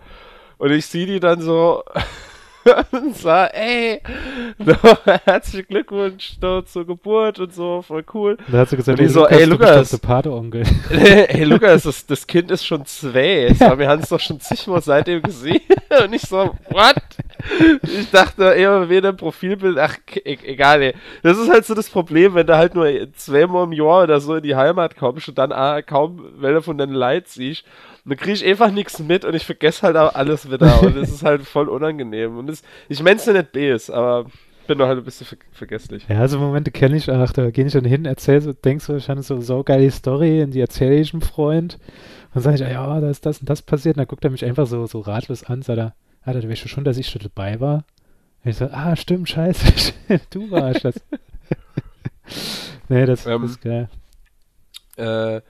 Und 0.57 0.71
ich 0.71 0.85
sehe 0.85 1.05
die 1.05 1.19
dann 1.19 1.41
so, 1.41 1.83
und 2.91 3.15
sah, 3.15 3.47
ey, 3.47 4.01
no, 4.57 4.75
herzlichen 5.25 5.67
Glückwunsch 5.67 6.33
no, 6.41 6.61
zur 6.61 6.85
Geburt 6.85 7.39
und 7.39 7.53
so, 7.53 7.81
voll 7.81 8.03
cool. 8.13 8.37
Da 8.51 8.59
hat 8.59 8.69
sie 8.69 8.77
gesagt, 8.77 8.99
und 8.99 9.05
ich 9.05 9.11
so, 9.11 9.27
ey, 9.27 9.45
Lukas, 9.45 9.97
Pateonkel. 9.99 10.63
ey, 10.89 11.43
Lukas, 11.43 11.83
das, 11.83 12.05
das 12.05 12.25
Kind 12.27 12.51
ist 12.51 12.65
schon 12.65 12.85
zwei. 12.85 13.53
So, 13.53 13.77
wir 13.77 13.87
haben 13.87 14.01
es 14.01 14.09
doch 14.09 14.19
schon 14.19 14.39
zigmal 14.39 14.81
seitdem 14.81 15.21
gesehen. 15.21 15.61
Und 16.03 16.13
ich 16.13 16.21
so, 16.21 16.55
what? 16.69 16.95
ich 17.83 18.11
dachte 18.11 18.43
eher 18.43 18.89
weder 18.89 19.09
im 19.09 19.17
Profilbild, 19.17 19.77
ach, 19.77 19.97
e 20.23 20.37
egal, 20.43 20.81
ey. 20.81 20.93
Das 21.23 21.37
ist 21.37 21.49
halt 21.49 21.65
so 21.65 21.73
das 21.73 21.89
Problem, 21.89 22.35
wenn 22.35 22.47
du 22.47 22.55
halt 22.55 22.75
nur 22.75 22.87
zweimal 23.13 23.65
im 23.65 23.73
Jahr 23.73 24.03
oder 24.03 24.19
so 24.19 24.35
in 24.35 24.43
die 24.43 24.55
Heimat 24.55 24.95
kommst 24.95 25.29
und 25.29 25.37
dann 25.37 25.51
ah, 25.51 25.81
kaum 25.81 26.41
Welle 26.41 26.61
von 26.61 26.77
deinen 26.77 26.93
Leid 26.93 27.27
siehst. 27.27 27.63
Dann 28.05 28.17
krieg 28.17 28.33
ich 28.33 28.45
einfach 28.45 28.71
nichts 28.71 28.99
mit 28.99 29.25
und 29.25 29.35
ich 29.35 29.45
vergesse 29.45 29.83
halt 29.83 29.95
auch 29.95 30.15
alles 30.15 30.49
wieder. 30.49 30.81
Und 30.81 30.97
es 30.97 31.11
ist 31.11 31.23
halt 31.23 31.43
voll 31.43 31.69
unangenehm. 31.69 32.37
Und 32.37 32.47
das, 32.47 32.63
ich 32.89 33.01
mein's 33.03 33.25
ja 33.25 33.33
nicht 33.33 33.51
Bs, 33.51 33.89
aber 33.89 34.25
bin 34.67 34.77
doch 34.77 34.87
halt 34.87 34.99
ein 34.99 35.03
bisschen 35.03 35.27
ver 35.27 35.37
vergesslich. 35.51 36.05
Ja, 36.07 36.27
so 36.27 36.39
Momente 36.39 36.71
kenne 36.71 36.95
ich 36.95 37.11
auch. 37.11 37.31
Da 37.31 37.51
gehe 37.51 37.65
ich 37.65 37.73
dann 37.73 37.85
hin, 37.85 38.05
erzähl 38.05 38.41
so, 38.41 38.53
denkst 38.53 38.87
du 38.87 38.93
wahrscheinlich 38.93 39.27
so, 39.27 39.39
so 39.41 39.63
geile 39.63 39.91
Story 39.91 40.41
und 40.41 40.51
die 40.51 40.61
erzähle 40.61 40.95
ich 40.95 41.13
einem 41.13 41.21
Freund. 41.21 41.75
Und 41.75 42.35
dann 42.35 42.43
sage 42.43 42.55
ich, 42.55 42.63
ah 42.63 42.71
ja, 42.71 42.99
da 43.01 43.09
ist 43.09 43.25
das 43.25 43.39
und 43.39 43.49
das 43.49 43.61
passiert. 43.61 43.95
Und 43.95 43.99
dann 43.99 44.07
guckt 44.07 44.23
er 44.23 44.31
mich 44.31 44.45
einfach 44.45 44.67
so, 44.67 44.85
so 44.87 44.99
ratlos 44.99 45.43
an, 45.43 45.61
sagt 45.61 45.77
er, 45.77 45.95
ah, 46.23 46.33
da 46.33 46.47
weißt 46.47 46.63
du 46.63 46.69
schon, 46.69 46.83
dass 46.83 46.97
ich 46.97 47.09
schon 47.09 47.21
dabei 47.21 47.59
war. 47.59 47.85
Und 48.43 48.51
ich 48.51 48.57
so, 48.57 48.65
ah, 48.65 48.95
stimmt, 48.95 49.29
scheiße, 49.29 49.93
du 50.29 50.49
warst 50.49 50.85
das. 50.85 50.95
nee, 52.89 53.05
das, 53.05 53.25
ähm, 53.25 53.43
ist 53.43 53.61
geil. 53.61 53.89
Äh, 54.97 55.41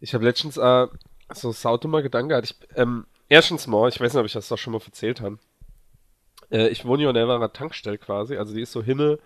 ich 0.00 0.14
habe 0.14 0.24
letztens 0.24 0.56
äh, 0.56 0.86
so 1.36 1.52
saudumer 1.52 2.02
Gedanke 2.02 2.28
gehabt. 2.28 2.50
Ich, 2.50 2.76
ähm, 2.76 3.06
erstens 3.28 3.66
mal, 3.66 3.88
ich 3.88 4.00
weiß 4.00 4.12
nicht, 4.12 4.20
ob 4.20 4.26
ich 4.26 4.32
das 4.32 4.48
doch 4.48 4.58
schon 4.58 4.72
mal 4.72 4.80
erzählt 4.84 5.20
habe. 5.20 5.38
Äh, 6.50 6.68
ich 6.68 6.84
wohne 6.84 7.02
ja 7.02 7.10
in 7.10 7.16
einer 7.16 7.52
Tankstelle 7.52 7.98
quasi, 7.98 8.36
also 8.36 8.54
die 8.54 8.62
ist 8.62 8.72
so 8.72 8.82
hinne, 8.82 9.18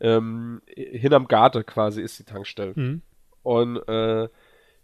ähm, 0.00 0.62
hin 0.66 1.14
am 1.14 1.28
Garten 1.28 1.64
quasi 1.64 2.02
ist 2.02 2.18
die 2.18 2.24
Tankstelle. 2.24 2.72
Mhm. 2.74 3.02
Und 3.42 3.76
äh, 3.88 4.28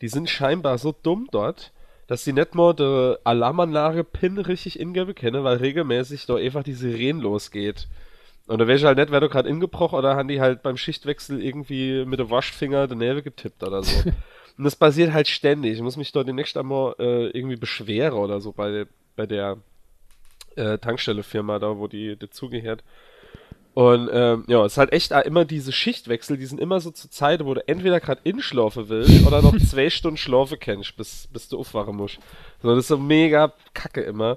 die 0.00 0.08
sind 0.08 0.30
scheinbar 0.30 0.78
so 0.78 0.92
dumm 0.92 1.28
dort, 1.30 1.72
dass 2.06 2.24
sie 2.24 2.32
nicht 2.32 2.54
mal 2.54 2.74
die 2.74 3.16
Alarmanlage 3.24 4.04
PIN 4.04 4.38
richtig 4.38 4.80
ingeben 4.80 5.14
können, 5.14 5.44
weil 5.44 5.58
regelmäßig 5.58 6.26
da 6.26 6.36
einfach 6.36 6.62
die 6.62 6.72
Sirene 6.72 7.20
losgeht. 7.20 7.88
Und 8.46 8.60
da 8.60 8.66
wäre 8.66 8.78
ich 8.78 8.84
halt 8.84 8.96
nicht, 8.96 9.10
wäre 9.10 9.20
du 9.20 9.28
gerade 9.28 9.48
ingebrochen 9.48 9.98
oder 9.98 10.16
haben 10.16 10.28
die 10.28 10.40
halt 10.40 10.62
beim 10.62 10.78
Schichtwechsel 10.78 11.42
irgendwie 11.42 12.06
mit 12.06 12.18
dem 12.18 12.30
Waschfinger 12.30 12.86
den 12.86 12.98
Nähe 12.98 13.22
getippt 13.22 13.62
oder 13.62 13.82
so. 13.82 14.10
Und 14.58 14.64
das 14.64 14.74
passiert 14.74 15.12
halt 15.12 15.28
ständig. 15.28 15.74
Ich 15.74 15.82
muss 15.82 15.96
mich 15.96 16.10
dort 16.10 16.26
demnächst 16.26 16.56
einmal 16.56 16.96
äh, 16.98 17.28
irgendwie 17.28 17.56
beschweren 17.56 18.18
oder 18.18 18.40
so 18.40 18.52
bei, 18.52 18.86
bei 19.14 19.24
der 19.24 19.58
äh, 20.56 20.78
Tankstellefirma 20.78 21.60
da, 21.60 21.78
wo 21.78 21.86
die 21.86 22.16
dazugehört. 22.16 22.82
Und 23.74 24.10
ähm, 24.12 24.42
ja, 24.48 24.64
es 24.64 24.72
ist 24.72 24.78
halt 24.78 24.92
echt 24.92 25.12
immer 25.12 25.44
diese 25.44 25.70
Schichtwechsel, 25.70 26.36
die 26.36 26.46
sind 26.46 26.60
immer 26.60 26.80
so 26.80 26.90
zur 26.90 27.12
Zeit, 27.12 27.44
wo 27.44 27.54
du 27.54 27.68
entweder 27.68 28.00
gerade 28.00 28.20
inschlafen 28.24 28.88
willst 28.88 29.24
oder 29.24 29.40
noch 29.40 29.56
zwei 29.70 29.88
Stunden 29.88 30.16
Schlafe 30.16 30.56
kennst, 30.56 30.96
bis, 30.96 31.28
bis 31.32 31.48
du 31.48 31.60
aufwachen 31.60 31.94
musst. 31.94 32.18
So, 32.60 32.70
das 32.70 32.80
ist 32.80 32.88
so 32.88 32.98
mega 32.98 33.52
kacke 33.74 34.00
immer. 34.00 34.36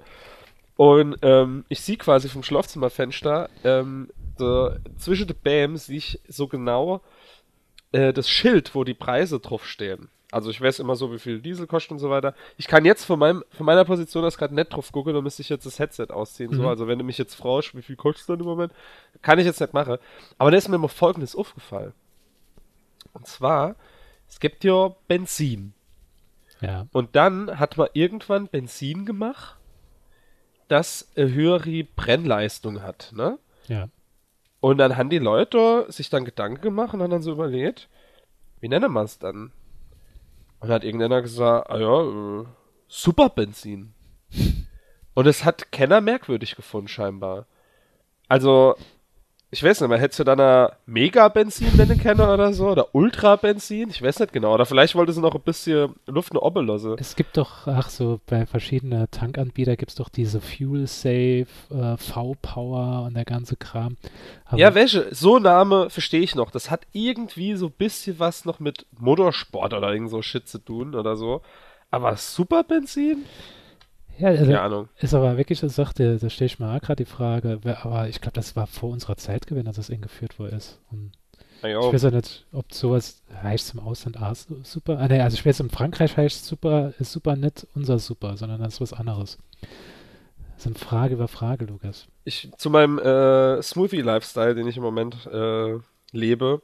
Und 0.76 1.18
ähm, 1.24 1.66
ich 1.70 1.82
sehe 1.82 1.98
quasi 1.98 2.30
vom 2.30 2.44
Schlafzimmerfenster, 2.44 3.50
ähm, 3.64 4.10
de, 4.40 4.78
zwischen 5.00 5.26
den 5.26 5.38
Bäm 5.38 5.78
sehe 5.78 5.98
ich 5.98 6.20
so 6.28 6.48
genau 6.48 7.02
äh, 7.92 8.14
das 8.14 8.30
Schild, 8.30 8.76
wo 8.76 8.84
die 8.84 8.94
Preise 8.94 9.40
draufstehen. 9.40 10.10
Also 10.32 10.50
ich 10.50 10.62
weiß 10.62 10.80
immer 10.80 10.96
so, 10.96 11.12
wie 11.12 11.20
viel 11.20 11.42
Diesel 11.42 11.68
kostet 11.68 11.92
und 11.92 12.00
so 12.00 12.10
weiter. 12.10 12.34
Ich 12.56 12.68
kann 12.68 12.86
jetzt 12.86 13.04
von, 13.04 13.20
meinem, 13.20 13.44
von 13.50 13.66
meiner 13.66 13.84
Position 13.84 14.24
aus 14.24 14.38
gerade 14.38 14.56
nicht 14.56 14.72
drauf 14.72 14.92
gucken, 14.92 15.14
dann 15.14 15.24
müsste 15.24 15.42
ich 15.42 15.50
jetzt 15.50 15.66
das 15.66 15.78
Headset 15.78 16.08
ausziehen. 16.10 16.52
Mhm. 16.52 16.56
So. 16.56 16.70
Also 16.70 16.88
wenn 16.88 16.98
du 16.98 17.04
mich 17.04 17.18
jetzt 17.18 17.36
fragst, 17.36 17.76
wie 17.76 17.82
viel 17.82 17.98
kostet 17.98 18.30
dann 18.30 18.40
im 18.40 18.46
Moment, 18.46 18.72
kann 19.22 19.40
ich 19.40 19.46
jetzt 19.46 19.60
nicht 19.60 19.74
machen. 19.74 19.98
Aber 20.38 20.52
da 20.52 20.58
ist 20.58 20.70
mir 20.70 20.76
immer 20.76 20.88
Folgendes 20.88 21.36
aufgefallen. 21.36 21.92
Und 23.14 23.28
zwar, 23.28 23.76
es 24.30 24.40
gibt 24.40 24.64
ja 24.64 24.96
Benzin. 25.10 25.74
Ja. 26.62 26.88
Und 26.94 27.16
dann 27.18 27.60
hat 27.60 27.76
man 27.76 27.90
irgendwann 27.94 28.48
Benzin 28.48 29.06
gemacht, 29.06 29.58
das 30.70 31.12
eine 31.18 31.34
höhere 31.34 31.84
Brennleistung 31.84 32.82
hat, 32.82 33.12
ne? 33.14 33.38
Ja. 33.68 33.90
Und 34.62 34.78
dann 34.78 34.96
haben 34.96 35.10
die 35.10 35.20
Leute 35.20 35.86
sich 35.90 36.10
dann 36.10 36.24
Gedanken 36.24 36.62
gemacht 36.62 36.94
und 36.94 37.02
haben 37.02 37.10
dann 37.10 37.24
so 37.24 37.32
überlegt, 37.32 37.90
wie 38.60 38.70
nennen 38.70 38.94
wir 38.94 39.02
es 39.02 39.18
dann? 39.18 39.52
Und 40.60 40.70
hat 40.70 40.84
irgendeiner 40.84 41.24
gesagt, 41.24 41.70
ah 41.70 41.80
ja, 41.80 42.42
äh, 42.42 42.46
super 42.88 43.30
Benzin. 43.30 43.94
Und 45.14 45.26
es 45.28 45.44
hat 45.44 45.72
keiner 45.72 46.00
merkwürdig 46.00 46.56
gefunden, 46.56 46.88
scheinbar. 46.88 47.48
Also, 48.30 48.76
ich 49.54 49.62
weiß 49.62 49.82
nicht, 49.82 49.90
man 49.90 50.00
hätte 50.00 50.24
dann 50.24 50.40
ein 50.40 50.70
Mega-Benzin 50.86 52.00
können 52.02 52.22
oder 52.22 52.54
so, 52.54 52.70
oder 52.70 52.96
Ultra-Benzin, 52.96 53.90
ich 53.90 54.02
weiß 54.02 54.20
nicht 54.20 54.32
genau. 54.32 54.54
Oder 54.54 54.66
vielleicht 54.66 54.96
wollte 54.96 55.12
sie 55.12 55.20
noch 55.20 55.36
ein 55.36 55.42
bisschen 55.42 55.94
Luft 56.08 56.32
eine 56.32 56.42
Obbelose. 56.42 56.96
Es 56.98 57.18
gibt 57.18 57.36
doch, 57.36 57.68
ach 57.68 57.90
so, 57.90 58.22
bei 58.28 58.46
verschiedenen 58.46 59.12
Tankanbietern 59.12 59.76
gibt 59.76 59.92
es 59.92 59.96
doch 59.96 60.08
diese 60.08 60.40
Fuel 60.40 60.88
Safe, 60.88 61.48
äh, 61.70 61.98
V-Power 61.98 63.04
und 63.08 63.16
der 63.16 63.26
ganze 63.26 63.58
Kram. 63.58 63.98
Aber 64.46 64.58
ja, 64.58 64.74
welche? 64.74 65.14
So 65.14 65.38
Name 65.38 65.90
verstehe 65.90 66.22
ich 66.22 66.34
noch. 66.34 66.50
Das 66.50 66.72
hat 66.72 66.88
irgendwie 66.94 67.56
so 67.56 67.66
ein 67.66 67.74
bisschen 67.74 68.20
was 68.20 68.46
noch 68.46 68.62
mit 68.62 68.86
Motorsport 69.00 69.74
oder 69.74 69.92
irgend 69.92 70.12
so 70.12 70.22
Shit 70.22 70.48
zu 70.48 70.60
tun 70.60 70.96
oder 70.96 71.18
so. 71.18 71.42
Aber 71.90 72.16
Super-Benzin? 72.16 73.26
Ja, 74.18 74.30
also 74.30 74.46
Keine 74.46 74.62
Ahnung. 74.62 74.90
Ist 75.00 75.14
aber 75.14 75.38
wirklich 75.38 75.62
eine 75.64 75.70
Sache, 75.70 76.18
da 76.20 76.30
stelle 76.30 76.46
ich 76.46 76.60
mir 76.60 76.72
auch 76.72 76.82
gerade 76.82 77.04
die 77.04 77.10
Frage, 77.10 77.60
aber 77.82 78.08
ich 78.08 78.22
glaube, 78.22 78.36
das 78.36 78.56
war 78.56 78.68
vor 78.68 78.90
unserer 78.90 79.18
Zeit 79.18 79.48
gewesen, 79.48 79.68
als 79.68 79.78
das 79.78 79.90
eingeführt 79.90 80.38
worden 80.38 80.58
ist. 80.58 80.80
Und 80.92 81.12
ich 81.64 81.76
weiß 81.76 82.04
ja 82.04 82.12
nicht, 82.12 82.46
ob 82.52 82.74
sowas 82.74 83.22
heißt 83.44 83.76
im 83.76 83.80
Ausland 83.82 84.20
auch 84.20 84.36
super. 84.64 84.98
Ah, 85.00 85.08
nee, 85.08 85.22
also 85.22 85.36
ich 85.36 85.46
weiß, 85.46 85.60
in 85.60 85.70
Frankreich 85.70 86.18
heißt 86.18 86.46
super, 86.46 86.94
ist 87.00 87.12
super 87.12 87.36
nicht 87.36 87.68
unser 87.76 88.00
super, 88.00 88.36
sondern 88.36 88.62
das 88.62 88.76
ist 88.76 88.82
was 88.82 88.94
anderes. 88.94 89.38
Das 90.56 90.66
ist 90.66 90.68
eine 90.68 90.76
Frage 90.76 91.16
über 91.16 91.28
Frage, 91.28 91.66
Lukas. 91.66 92.08
Ich, 92.24 92.50
zu 92.58 92.70
meinem 92.70 92.98
äh, 93.00 93.62
Smoothie-Lifestyle, 93.62 94.56
den 94.56 94.68
ich 94.68 94.78
im 94.78 94.84
Moment 94.84 95.28
äh, 95.32 95.78
lebe, 96.12 96.62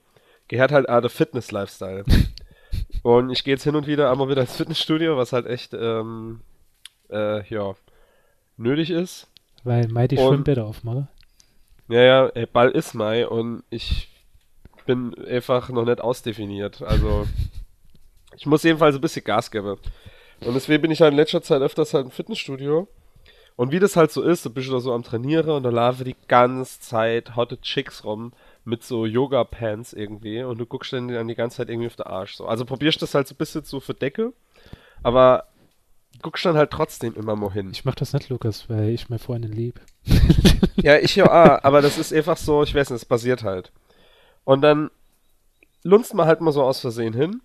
gehört 0.48 0.72
halt 0.72 0.90
auch 0.90 1.02
der 1.02 1.10
Fitness-Lifestyle. 1.10 2.04
und 3.04 3.30
ich 3.30 3.44
gehe 3.44 3.54
jetzt 3.54 3.64
hin 3.64 3.76
und 3.76 3.88
wieder 3.88 4.12
einmal 4.12 4.30
wieder 4.30 4.42
ins 4.42 4.56
Fitnessstudio, 4.56 5.16
was 5.18 5.34
halt 5.34 5.46
echt 5.46 5.74
ähm, 5.74 6.42
äh, 7.10 7.48
ja, 7.48 7.76
nötig 8.58 8.90
ist. 8.90 9.28
Weil 9.64 9.88
Mai 9.88 10.08
die 10.08 10.18
Schwimmbäder 10.18 10.66
aufmache. 10.66 11.08
Ja, 11.90 12.02
ja, 12.02 12.28
ey, 12.28 12.46
Ball 12.46 12.72
ist 12.72 12.94
Mai 12.94 13.28
und 13.28 13.64
ich 13.70 14.10
bin 14.86 15.14
einfach 15.26 15.70
noch 15.70 15.86
nicht 15.86 16.02
ausdefiniert. 16.02 16.82
Also, 16.82 17.28
ich 18.36 18.46
muss 18.46 18.64
jedenfalls 18.64 18.96
ein 18.96 19.02
bisschen 19.02 19.24
Gas 19.24 19.52
geben. 19.52 19.78
Und 20.46 20.54
deswegen 20.54 20.82
bin 20.82 20.92
ich 20.92 21.02
halt 21.02 21.12
in 21.12 21.18
letzter 21.18 21.42
Zeit 21.42 21.62
öfters 21.62 21.94
halt 21.94 22.06
im 22.06 22.12
Fitnessstudio. 22.12 22.88
Und 23.56 23.72
wie 23.72 23.80
das 23.80 23.96
halt 23.96 24.12
so 24.12 24.22
ist, 24.22 24.46
da 24.46 24.50
bist 24.50 24.68
du 24.68 24.74
da 24.74 24.80
so 24.80 24.94
am 24.94 25.04
Trainieren 25.04 25.50
und 25.50 25.64
da 25.64 25.70
laufen 25.70 26.06
die 26.06 26.16
ganze 26.28 26.80
Zeit 26.80 27.36
hotte 27.36 27.60
Chicks 27.60 28.04
rum 28.04 28.32
mit 28.66 28.84
so 28.84 29.06
Yoga-Pants 29.06 29.94
irgendwie 29.94 30.44
und 30.44 30.60
du 30.60 30.66
guckst 30.66 30.94
dann 30.94 31.28
die 31.28 31.36
ganze 31.36 31.58
Zeit 31.58 31.70
irgendwie 31.70 31.88
auf 31.88 31.96
den 31.96 32.06
Arsch. 32.06 32.36
So. 32.36 32.46
Also 32.46 32.66
probierst 32.66 33.02
das 33.02 33.16
halt 33.16 33.28
so 33.28 33.34
ein 33.34 33.38
bisschen 33.38 33.64
zu 33.64 33.80
verdecken, 33.80 34.34
aber 35.02 35.46
guckst 36.22 36.46
dann 36.46 36.58
halt 36.58 36.72
trotzdem 36.72 37.14
immer 37.16 37.36
mal 37.36 37.52
hin. 37.52 37.70
Ich 37.72 37.86
mach 37.86 37.96
das 37.96 38.14
nicht, 38.14 38.30
Lukas, 38.30 38.70
weil 38.70 38.90
ich 38.90 39.10
meine 39.10 39.20
Freundin 39.20 39.52
lieb. 39.52 39.80
ja, 40.76 40.98
ich 40.98 41.16
ja, 41.16 41.30
ah, 41.30 41.60
aber 41.64 41.82
das 41.82 41.98
ist 41.98 42.14
einfach 42.14 42.38
so, 42.38 42.64
ich 42.64 42.74
weiß 42.74 42.90
nicht, 42.90 43.02
es 43.02 43.06
passiert 43.06 43.44
halt. 43.44 43.72
Und 44.44 44.62
dann 44.62 44.90
lunzt 45.84 46.14
man 46.14 46.28
halt 46.28 46.42
mal 46.42 46.52
so 46.52 46.64
aus 46.64 46.80
Versehen 46.80 47.14
hin. 47.14 47.42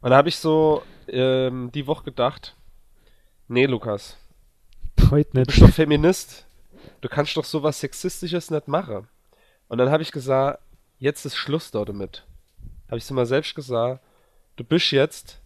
Und 0.00 0.10
da 0.10 0.16
habe 0.16 0.28
ich 0.28 0.36
so 0.36 0.82
ähm, 1.08 1.70
die 1.74 1.86
Woche 1.86 2.04
gedacht, 2.04 2.56
nee, 3.48 3.66
Lukas. 3.66 4.16
Heute 5.10 5.36
nicht. 5.36 5.50
Du 5.50 5.52
bist 5.52 5.62
doch 5.62 5.74
Feminist. 5.74 6.46
Du 7.00 7.08
kannst 7.08 7.36
doch 7.36 7.44
sowas 7.44 7.80
Sexistisches 7.80 8.50
nicht 8.50 8.68
machen. 8.68 9.08
Und 9.68 9.78
dann 9.78 9.90
habe 9.90 10.02
ich 10.02 10.12
gesagt, 10.12 10.60
jetzt 10.98 11.24
ist 11.24 11.36
Schluss 11.36 11.70
dort 11.70 11.88
damit. 11.88 12.24
Habe 12.88 12.98
ich 12.98 13.04
so 13.04 13.14
mal 13.14 13.26
selbst 13.26 13.54
gesagt, 13.54 14.02
du 14.56 14.64
bist 14.64 14.90
jetzt 14.90 15.40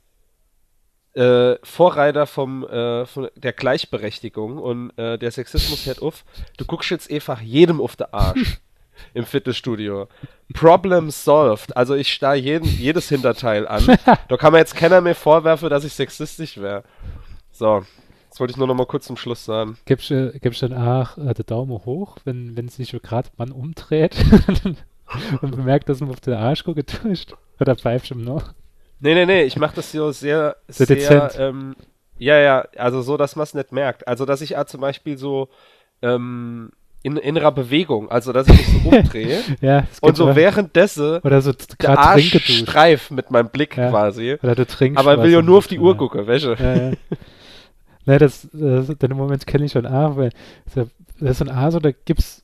äh, 1.14 1.56
Vorreiter 1.62 2.26
vom, 2.26 2.66
äh, 2.66 3.06
von 3.06 3.28
der 3.36 3.52
Gleichberechtigung 3.52 4.58
und 4.58 4.90
äh, 4.98 5.18
der 5.18 5.30
Sexismus 5.30 5.86
hört 5.86 6.02
auf. 6.02 6.24
Du 6.56 6.64
guckst 6.64 6.90
jetzt 6.90 7.10
einfach 7.10 7.40
jedem 7.40 7.80
auf 7.80 7.96
den 7.96 8.08
Arsch 8.12 8.60
im 9.14 9.24
Fitnessstudio. 9.24 10.08
Problem 10.52 11.10
solved. 11.10 11.76
Also 11.76 11.94
ich 11.94 12.12
starr 12.12 12.34
jeden, 12.34 12.68
jedes 12.68 13.08
Hinterteil 13.08 13.66
an. 13.66 13.84
Da 14.28 14.36
kann 14.36 14.52
man 14.52 14.58
jetzt 14.58 14.76
keiner 14.76 15.00
mehr 15.00 15.14
vorwerfen, 15.14 15.70
dass 15.70 15.84
ich 15.84 15.92
sexistisch 15.92 16.58
wäre. 16.58 16.82
So, 17.52 17.84
das 18.30 18.40
wollte 18.40 18.52
ich 18.52 18.56
nur 18.56 18.66
noch 18.66 18.74
mal 18.74 18.86
kurz 18.86 19.06
zum 19.06 19.16
Schluss 19.16 19.44
sagen. 19.44 19.78
Gibst 19.84 20.10
du 20.10 20.32
dann 20.40 20.74
auch 20.74 21.16
äh, 21.18 21.34
den 21.34 21.46
Daumen 21.46 21.84
hoch, 21.84 22.16
wenn 22.24 22.56
es 22.66 22.76
sich 22.76 22.90
gerade 23.02 23.28
man 23.36 23.52
umdreht 23.52 24.16
und 25.40 25.56
bemerkt, 25.56 25.88
dass 25.88 26.00
man 26.00 26.10
auf 26.10 26.20
den 26.20 26.34
Arsch 26.34 26.64
getäuscht? 26.64 27.34
Oder 27.60 27.76
pfeift 27.76 28.10
ihm 28.10 28.22
noch? 28.22 28.52
Nee, 29.00 29.14
nee, 29.14 29.26
nee, 29.26 29.42
ich 29.42 29.56
mache 29.56 29.76
das 29.76 29.92
so 29.92 30.12
sehr, 30.12 30.56
sehr, 30.68 30.86
sehr 30.86 31.30
ähm, 31.38 31.76
ja, 32.18 32.38
ja, 32.38 32.68
also 32.76 33.02
so, 33.02 33.16
dass 33.16 33.36
man 33.36 33.42
es 33.42 33.54
nicht 33.54 33.72
merkt. 33.72 34.06
Also, 34.06 34.24
dass 34.24 34.40
ich 34.40 34.56
auch 34.56 34.64
zum 34.64 34.80
Beispiel 34.80 35.18
so 35.18 35.48
ähm, 36.02 36.70
in 37.02 37.16
innerer 37.16 37.52
Bewegung, 37.52 38.10
also 38.10 38.32
dass 38.32 38.48
ich 38.48 38.56
mich 38.56 38.82
so 38.82 38.88
umdrehe 38.88 39.40
ja, 39.60 39.86
und 40.00 40.16
so 40.16 40.34
währenddessen 40.34 41.18
oder 41.18 41.42
so 41.42 41.52
der 41.80 41.98
Arsch 41.98 42.34
streif 42.40 43.10
mit 43.10 43.30
meinem 43.30 43.50
Blick 43.50 43.76
ja, 43.76 43.90
quasi. 43.90 44.38
Oder 44.42 44.54
du 44.54 44.66
trinkst. 44.66 44.98
Aber 44.98 45.16
ich 45.16 45.22
will 45.22 45.30
ja 45.30 45.42
nur 45.42 45.58
auf 45.58 45.66
die 45.66 45.78
Uhr 45.78 45.96
gucken, 45.96 46.26
welche. 46.26 46.54
Ja, 46.54 46.74
ja. 46.74 46.92
Ne, 48.06 48.18
das, 48.18 48.46
das, 48.52 48.86
den 48.98 49.12
Moment 49.12 49.46
kenne 49.46 49.64
ich 49.64 49.72
schon 49.72 49.86
auch, 49.86 50.18
weil 50.18 50.28
das 50.74 50.90
ist 51.18 51.40
ein 51.40 51.48
A, 51.48 51.70
so, 51.70 51.80
da 51.80 51.90
gibt's, 51.90 52.43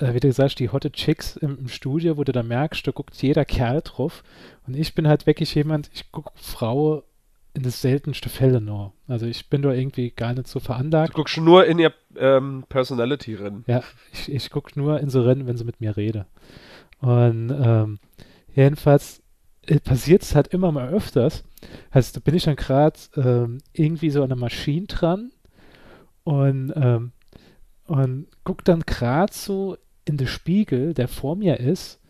äh, 0.00 0.14
wie 0.14 0.20
du 0.20 0.32
sagst, 0.32 0.58
die 0.58 0.70
hotte 0.70 0.90
Chicks 0.90 1.36
im, 1.36 1.58
im, 1.58 1.68
Studio, 1.68 2.16
wo 2.16 2.24
du 2.24 2.32
da 2.32 2.42
merkst, 2.42 2.86
da 2.86 2.90
guckt 2.90 3.20
jeder 3.22 3.44
Kerl 3.44 3.82
drauf. 3.82 4.22
Und 4.66 4.76
ich 4.76 4.94
bin 4.94 5.06
halt 5.06 5.26
wirklich 5.26 5.54
jemand, 5.54 5.90
ich 5.92 6.10
gucke 6.10 6.30
Frau 6.34 7.04
in 7.52 7.62
das 7.62 7.82
seltenste 7.82 8.28
Fälle 8.28 8.60
nur. 8.60 8.92
Also 9.08 9.26
ich 9.26 9.48
bin 9.48 9.62
da 9.62 9.72
irgendwie 9.72 10.10
gar 10.10 10.34
nicht 10.34 10.46
so 10.46 10.60
veranlagt. 10.60 11.14
Du 11.14 11.16
guckst 11.16 11.36
nur 11.38 11.66
in 11.66 11.78
ihr 11.78 11.92
ähm, 12.16 12.64
Personality 12.68 13.34
rein. 13.34 13.64
Ja, 13.66 13.82
ich, 14.12 14.32
ich 14.32 14.50
gucke 14.50 14.78
nur 14.78 15.00
in 15.00 15.10
so 15.10 15.22
Rennen, 15.22 15.46
wenn 15.46 15.56
sie 15.56 15.64
mit 15.64 15.80
mir 15.80 15.96
rede. 15.96 16.26
Und 17.00 17.50
ähm, 17.50 17.98
jedenfalls 18.54 19.22
äh, 19.66 19.80
passiert 19.80 20.22
es 20.22 20.34
halt 20.34 20.48
immer 20.48 20.70
mal 20.70 20.90
öfters. 20.90 21.44
Also 21.90 22.12
da 22.14 22.20
bin 22.20 22.34
ich 22.34 22.44
dann 22.44 22.56
gerade 22.56 22.98
ähm, 23.16 23.58
irgendwie 23.72 24.10
so 24.10 24.22
an 24.22 24.28
der 24.28 24.38
Maschine 24.38 24.86
dran 24.86 25.32
und, 26.24 26.72
ähm, 26.76 27.12
und 27.86 28.28
guck 28.44 28.64
dann 28.64 28.82
gerade 28.82 29.32
so 29.32 29.76
in 30.10 30.16
den 30.16 30.26
Spiegel, 30.26 30.92
der 30.92 31.08
vor 31.08 31.36
mir 31.36 31.58
ist 31.60 32.00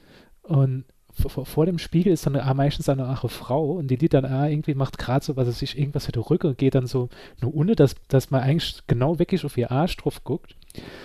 und 0.43 0.85
vor, 1.13 1.67
dem 1.67 1.79
Spiegel 1.79 2.13
ist 2.13 2.25
dann 2.25 2.37
ah, 2.37 2.55
meistens 2.55 2.89
eine 2.89 3.05
andere 3.05 3.29
Frau 3.29 3.73
und 3.73 3.89
die, 3.89 3.99
die 3.99 4.09
dann 4.09 4.25
ah, 4.25 4.49
irgendwie 4.49 4.75
macht 4.75 4.97
gerade 4.97 5.25
so, 5.25 5.37
was 5.37 5.49
es 5.49 5.59
sich 5.59 5.79
irgendwas 5.79 6.07
für 6.07 6.13
die 6.13 6.19
und 6.49 6.59
geht 6.59 6.75
dann 6.75 6.87
so 6.87 7.09
nur 7.41 7.55
ohne, 7.55 7.75
dass, 7.75 7.95
dass 8.09 8.31
man 8.31 8.43
eigentlich 8.43 8.83
genau 8.87 9.19
wirklich 9.19 9.45
auf 9.45 9.57
ihr 9.59 9.71
Arsch 9.71 9.97
drauf 9.97 10.25
guckt. 10.25 10.57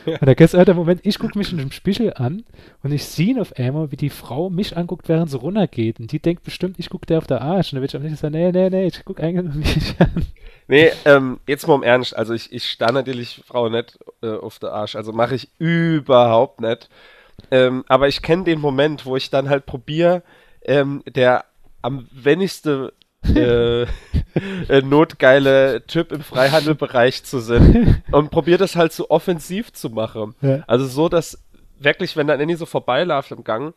Ja. 0.06 0.14
Und 0.14 0.28
da 0.28 0.34
gibt 0.34 0.42
es 0.50 0.54
halt 0.54 0.68
der 0.68 0.76
Moment, 0.76 1.02
ich 1.04 1.18
gucke 1.18 1.38
mich 1.38 1.52
in 1.52 1.58
dem 1.58 1.72
Spiegel 1.72 2.14
an 2.14 2.44
und 2.84 2.92
ich 2.92 3.06
sehe 3.06 3.40
auf 3.42 3.54
einmal, 3.54 3.92
wie 3.92 3.98
die 3.98 4.10
Frau 4.10 4.50
mich 4.50 4.78
anguckt, 4.78 5.10
während 5.10 5.32
sie 5.32 5.38
runtergeht. 5.38 6.00
Und 6.00 6.12
die 6.12 6.20
denkt 6.20 6.44
bestimmt, 6.44 6.76
ich 6.78 6.90
gucke 6.90 7.06
der 7.08 7.18
auf 7.18 7.28
der 7.28 7.42
Arsch. 7.42 7.72
Und 7.72 7.78
dann 7.78 7.82
wird 7.82 7.92
ich 7.92 7.96
am 7.96 8.04
nächsten 8.04 8.22
sagen, 8.22 8.36
nee, 8.36 8.52
nee, 8.52 8.70
nee, 8.70 8.88
ich 8.88 9.04
gucke 9.04 9.24
eigentlich 9.24 9.46
noch 9.46 9.56
nicht 9.56 9.96
an. 10.00 10.26
Nee, 10.68 10.92
ähm, 11.06 11.40
jetzt 11.48 11.68
mal 11.68 11.76
im 11.76 11.84
Ernst. 11.84 12.16
Also 12.16 12.34
ich, 12.34 12.52
ich 12.54 12.70
starre 12.70 12.94
natürlich 12.94 13.42
Frau 13.46 13.70
nicht 13.70 13.98
äh, 14.22 14.30
auf 14.30 14.60
der 14.60 14.74
Arsch. 14.74 14.96
Also 14.96 15.12
mache 15.12 15.36
ich 15.36 15.50
überhaupt 15.60 16.62
nicht. 16.62 16.90
Ähm, 17.52 17.84
aber 17.88 18.08
ich 18.08 18.22
kenne 18.22 18.44
den 18.44 18.60
Moment, 18.60 19.06
wo 19.06 19.16
ich 19.16 19.30
dann 19.30 19.50
halt 19.50 19.66
probiere, 19.66 20.24
ähm, 20.64 21.04
der 21.08 21.46
am 21.82 22.08
wenigste 22.12 22.94
äh, 23.36 23.86
notgeile 24.82 25.86
Typ 25.88 26.12
im 26.12 26.22
Freihandelbereich 26.22 27.24
zu 27.24 27.40
sein 27.40 28.04
und 28.12 28.32
probiere 28.32 28.58
das 28.58 28.76
halt 28.76 28.94
so 28.94 29.10
offensiv 29.10 29.74
zu 29.74 29.90
machen. 29.90 30.36
Ja. 30.42 30.64
Also 30.68 30.86
so, 30.86 31.10
dass 31.10 31.44
wirklich, 31.80 32.16
wenn 32.18 32.28
dann 32.28 32.42
Annie 32.42 32.58
so 32.58 32.66
vorbeiläuft 32.66 33.32
im 33.32 33.44
Gang 33.44 33.74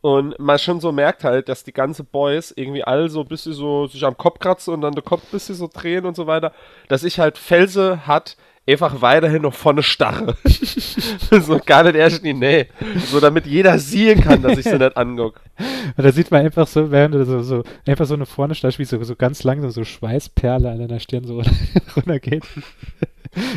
und 0.00 0.38
man 0.38 0.58
schon 0.58 0.80
so 0.80 0.90
merkt 0.92 1.24
halt, 1.24 1.48
dass 1.48 1.64
die 1.64 1.72
ganze 1.72 2.04
Boys 2.04 2.52
irgendwie 2.54 2.82
alle 2.82 3.08
so 3.08 3.20
ein 3.20 3.28
bisschen 3.28 3.52
so 3.52 3.86
sich 3.86 4.04
am 4.04 4.16
Kopf 4.16 4.40
kratzen 4.40 4.74
und 4.74 4.80
dann 4.80 4.94
der 4.94 5.04
Kopf 5.04 5.22
ein 5.22 5.30
bisschen 5.30 5.54
so 5.54 5.70
drehen 5.72 6.04
und 6.04 6.16
so 6.16 6.26
weiter, 6.26 6.52
dass 6.88 7.04
ich 7.04 7.20
halt 7.20 7.38
Felse 7.38 8.06
hat, 8.06 8.36
einfach 8.66 9.00
weiterhin 9.00 9.42
noch 9.42 9.54
vorne 9.54 9.82
starre. 9.82 10.36
so 10.44 11.58
gar 11.64 11.84
nicht 11.84 11.96
erst 11.96 12.18
in 12.18 12.24
die 12.24 12.34
Nähe. 12.34 12.66
So 13.06 13.20
damit 13.20 13.46
jeder 13.46 13.78
sehen 13.78 14.20
kann, 14.20 14.42
dass 14.42 14.58
ich 14.58 14.64
sie 14.64 14.78
nicht 14.78 14.96
angucke. 14.96 15.40
Und 15.96 16.04
da 16.04 16.12
sieht 16.12 16.30
man 16.30 16.44
einfach 16.44 16.66
so, 16.66 16.90
während 16.90 17.14
du 17.14 17.24
so, 17.24 17.42
so 17.42 17.64
einfach 17.86 18.06
so 18.06 18.14
eine 18.14 18.26
vorne 18.26 18.54
starrst, 18.54 18.78
wie 18.78 18.84
so, 18.84 19.02
so 19.02 19.16
ganz 19.16 19.42
langsam 19.42 19.70
so 19.70 19.84
Schweißperle 19.84 20.70
an 20.70 20.78
deiner 20.78 21.00
Stirn 21.00 21.24
so 21.24 21.42
runtergeht. 21.96 22.44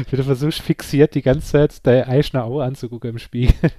wie 0.09 0.15
du 0.15 0.23
versuchst, 0.23 0.61
fixiert 0.61 1.15
die 1.15 1.21
ganze 1.21 1.51
Zeit 1.51 1.85
deine 1.85 2.07
Eichner 2.07 2.45
Auge 2.45 2.63
anzugucken 2.63 3.11
im 3.11 3.19
Spiegel. 3.19 3.71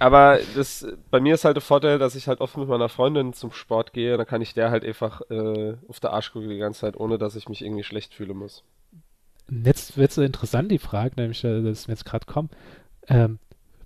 Aber 0.00 0.38
das, 0.54 0.86
bei 1.10 1.18
mir 1.18 1.34
ist 1.34 1.44
halt 1.44 1.56
der 1.56 1.62
Vorteil, 1.62 1.98
dass 1.98 2.14
ich 2.14 2.28
halt 2.28 2.40
oft 2.40 2.56
mit 2.56 2.68
meiner 2.68 2.88
Freundin 2.88 3.32
zum 3.32 3.52
Sport 3.52 3.92
gehe. 3.92 4.16
Dann 4.16 4.26
kann 4.26 4.42
ich 4.42 4.54
der 4.54 4.70
halt 4.70 4.84
einfach 4.84 5.22
äh, 5.30 5.74
auf 5.88 5.98
der 6.00 6.12
Arsch 6.12 6.32
gucken 6.32 6.50
die 6.50 6.58
ganze 6.58 6.80
Zeit, 6.80 6.96
ohne 6.96 7.18
dass 7.18 7.36
ich 7.36 7.48
mich 7.48 7.64
irgendwie 7.64 7.84
schlecht 7.84 8.14
fühlen 8.14 8.36
muss 8.36 8.64
jetzt 9.50 9.96
wird 9.96 10.12
so 10.12 10.22
interessant 10.22 10.70
die 10.70 10.78
Frage, 10.78 11.14
nämlich, 11.16 11.42
äh, 11.44 11.62
dass 11.62 11.88
mir 11.88 11.94
jetzt 11.94 12.04
gerade 12.04 12.26
kommt. 12.26 12.52
Ähm, 13.08 13.38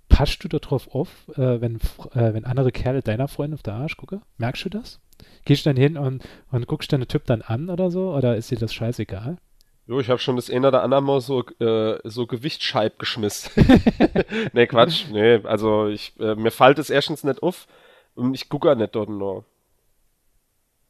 passt 0.09 0.45
du 0.45 0.49
darauf 0.49 0.95
auf, 0.95 1.09
äh, 1.37 1.61
wenn, 1.61 1.77
äh, 2.15 2.35
wenn 2.35 2.45
andere 2.45 2.73
Kerle 2.73 3.01
deiner 3.01 3.29
Freundin 3.29 3.55
auf 3.55 3.63
der 3.63 3.75
Arsch 3.75 3.97
gucken? 3.97 4.23
Merkst 4.39 4.65
du 4.65 4.69
das? 4.69 5.01
Gehst 5.45 5.65
du 5.65 5.71
dann 5.71 5.77
hin 5.77 5.97
und, 5.97 6.23
und 6.51 6.67
guckst 6.67 6.93
deinen 6.93 7.09
Typ 7.09 7.25
dann 7.27 7.43
an 7.43 7.71
oder 7.71 7.91
so? 7.91 8.15
Oder 8.15 8.37
ist 8.37 8.51
dir 8.51 8.59
das 8.59 8.75
scheißegal? 8.75 9.39
Jo, 9.87 9.99
ich 9.99 10.09
habe 10.11 10.21
schon 10.21 10.37
das 10.37 10.51
eine 10.51 10.69
oder 10.69 10.83
andere 10.83 11.03
Mal 11.03 11.21
so, 11.21 11.45
äh, 11.59 11.99
so 12.05 12.27
Gewichtsscheib 12.27 12.99
geschmissen. 12.99 13.51
nee, 14.53 14.67
Quatsch. 14.67 15.07
Nee, 15.11 15.41
also 15.45 15.89
ich, 15.89 16.13
äh, 16.21 16.35
mir 16.35 16.51
fällt 16.51 16.79
es 16.79 16.91
erstens 16.91 17.25
nicht 17.25 17.43
auf 17.43 17.67
und 18.15 18.35
ich 18.35 18.49
gucke 18.49 18.75
nicht 18.77 18.95
dort 18.95 19.09
nur. 19.09 19.45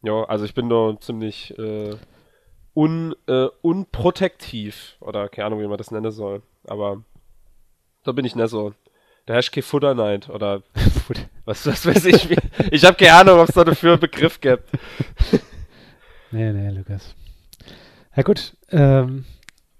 Ja, 0.02 0.24
also 0.24 0.44
ich 0.44 0.54
bin 0.54 0.68
da 0.68 0.96
ziemlich 1.00 1.56
äh, 1.58 1.94
un, 2.74 3.14
äh, 3.26 3.48
unprotektiv. 3.62 4.96
Oder 5.00 5.28
keine 5.28 5.46
Ahnung, 5.46 5.60
wie 5.60 5.66
man 5.66 5.78
das 5.78 5.90
nennen 5.90 6.10
soll. 6.10 6.42
Aber 6.64 7.02
da 8.04 8.12
bin 8.12 8.24
ich 8.24 8.34
nicht 8.34 8.48
so. 8.48 8.74
Da 9.26 9.34
herrscht 9.34 9.52
kein 9.52 9.62
Futter 9.62 9.94
Night 9.94 10.28
oder 10.28 10.62
was, 11.44 11.66
was 11.66 11.86
weiß 11.86 12.06
ich. 12.06 12.30
Wie, 12.30 12.36
ich 12.70 12.84
habe 12.84 12.96
keine 12.96 13.14
Ahnung, 13.14 13.40
ob 13.40 13.48
es 13.48 13.54
da 13.54 13.64
dafür 13.64 13.92
einen 13.92 14.00
Begriff 14.00 14.40
gibt. 14.40 14.68
nee, 16.32 16.52
nee, 16.52 16.70
Lukas. 16.70 17.14
Ja 18.16 18.22
gut, 18.24 18.56
ähm, 18.70 19.24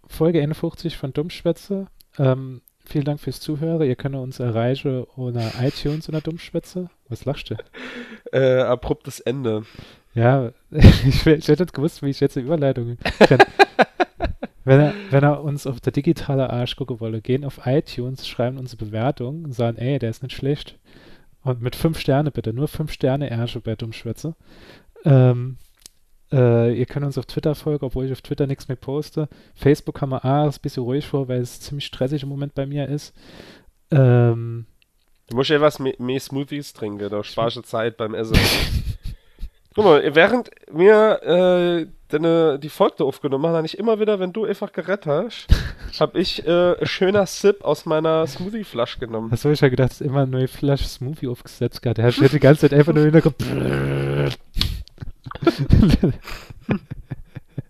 Folge 0.07 0.40
51 0.40 0.96
von 0.96 1.12
Dummschwätze. 1.12 1.87
Ähm, 2.18 2.62
vielen 2.85 3.05
Dank 3.05 3.20
fürs 3.20 3.40
Zuhören. 3.40 3.83
Ihr 3.83 3.96
könnt 3.96 4.14
uns 4.14 4.38
erreichen 4.38 5.05
ohne 5.16 5.52
iTunes 5.61 6.09
oder 6.09 6.20
Dummschwätze. 6.20 6.88
Was 7.09 7.24
lachst 7.24 7.50
du? 7.50 7.57
Äh, 8.33 8.62
abruptes 8.62 9.20
Ende. 9.20 9.64
Ja, 10.14 10.53
ich, 10.70 11.27
ich 11.27 11.48
hätte 11.48 11.62
nicht 11.62 11.75
gewusst, 11.75 12.03
wie 12.03 12.11
ich 12.11 12.20
jetzt 12.20 12.37
eine 12.37 12.46
Überleitung 12.46 12.98
kann. 13.18 13.38
wenn, 14.64 14.81
er, 14.81 14.94
wenn 15.11 15.25
er 15.25 15.42
uns 15.42 15.66
auf 15.66 15.81
der 15.81 15.92
digitale 15.92 16.51
Arsch 16.51 16.77
gucken 16.77 17.01
wolle, 17.01 17.20
gehen 17.20 17.44
auf 17.44 17.61
iTunes, 17.64 18.29
schreiben 18.29 18.59
unsere 18.59 18.85
Bewertung 18.85 19.44
und 19.44 19.53
sagen, 19.53 19.79
ey, 19.79 19.98
der 19.98 20.11
ist 20.11 20.22
nicht 20.22 20.37
schlecht. 20.37 20.79
Und 21.42 21.61
mit 21.61 21.75
fünf 21.75 21.98
Sterne 21.98 22.31
bitte, 22.31 22.53
nur 22.53 22.68
fünf 22.68 22.92
Sterne 22.92 23.31
Ärsche 23.31 23.61
bei 23.61 23.75
Dummschwätze. 23.75 24.37
Ähm, 25.05 25.57
äh, 26.31 26.72
ihr 26.79 26.87
könnt 26.87 27.05
uns 27.05 27.18
auf 27.18 27.27
Twitter 27.27 27.55
folgen, 27.55 27.85
obwohl 27.85 28.07
ich 28.07 28.12
auf 28.12 28.22
Twitter 28.22 28.46
nichts 28.46 28.68
mehr 28.68 28.77
poste. 28.77 29.29
Facebook 29.55 30.01
haben 30.01 30.11
wir 30.11 30.25
A, 30.25 30.46
ist 30.46 30.59
ein 30.59 30.62
bisschen 30.62 30.85
ruhig 30.85 31.07
vor, 31.07 31.29
weil 31.29 31.40
es 31.40 31.61
ziemlich 31.61 31.87
stressig 31.87 32.22
im 32.22 32.29
Moment 32.29 32.55
bei 32.55 32.64
mir 32.64 32.88
ist. 32.88 33.14
Ähm, 33.90 34.66
du 35.29 35.37
musst 35.37 35.51
ja 35.51 35.61
was 35.61 35.79
mehr, 35.79 35.94
mehr 35.98 36.20
Smoothies 36.20 36.72
trinken, 36.72 37.11
da 37.11 37.25
sparst 37.25 37.57
du 37.57 37.62
Zeit 37.62 37.96
beim 37.96 38.14
Essen. 38.14 38.37
Guck 39.74 39.85
mal, 39.85 40.14
während 40.14 40.50
wir 40.70 41.22
äh, 41.22 41.87
deine, 42.08 42.58
die 42.58 42.68
Folge 42.68 43.04
aufgenommen 43.04 43.46
haben, 43.46 43.56
habe 43.56 43.66
ich 43.66 43.78
immer 43.78 44.00
wieder, 44.00 44.20
wenn 44.20 44.32
du 44.32 44.44
einfach 44.44 44.72
gerettet 44.72 45.06
hast, 45.06 45.46
habe 46.00 46.18
ich 46.18 46.46
äh, 46.46 46.78
ein 46.78 46.87
schöner 46.87 47.26
Sip 47.26 47.64
aus 47.64 47.87
meiner 47.87 48.26
Smoothie-Flasche 48.26 48.98
genommen. 48.98 49.30
Hast 49.30 49.44
du 49.44 49.50
ich 49.50 49.61
ja 49.61 49.68
gedacht, 49.68 49.90
dass 49.90 50.00
immer 50.00 50.22
eine 50.22 50.30
neue 50.30 50.48
Flasche 50.48 50.85
Smoothie 50.85 51.28
aufgesetzt 51.28 51.80
gehabt. 51.82 51.98
Er 51.98 52.06
hat 52.06 52.32
die 52.32 52.38
ganze 52.38 52.62
Zeit 52.62 52.74
einfach 52.74 52.92
nur 52.92 53.06
in 53.06 53.12
der 53.12 53.22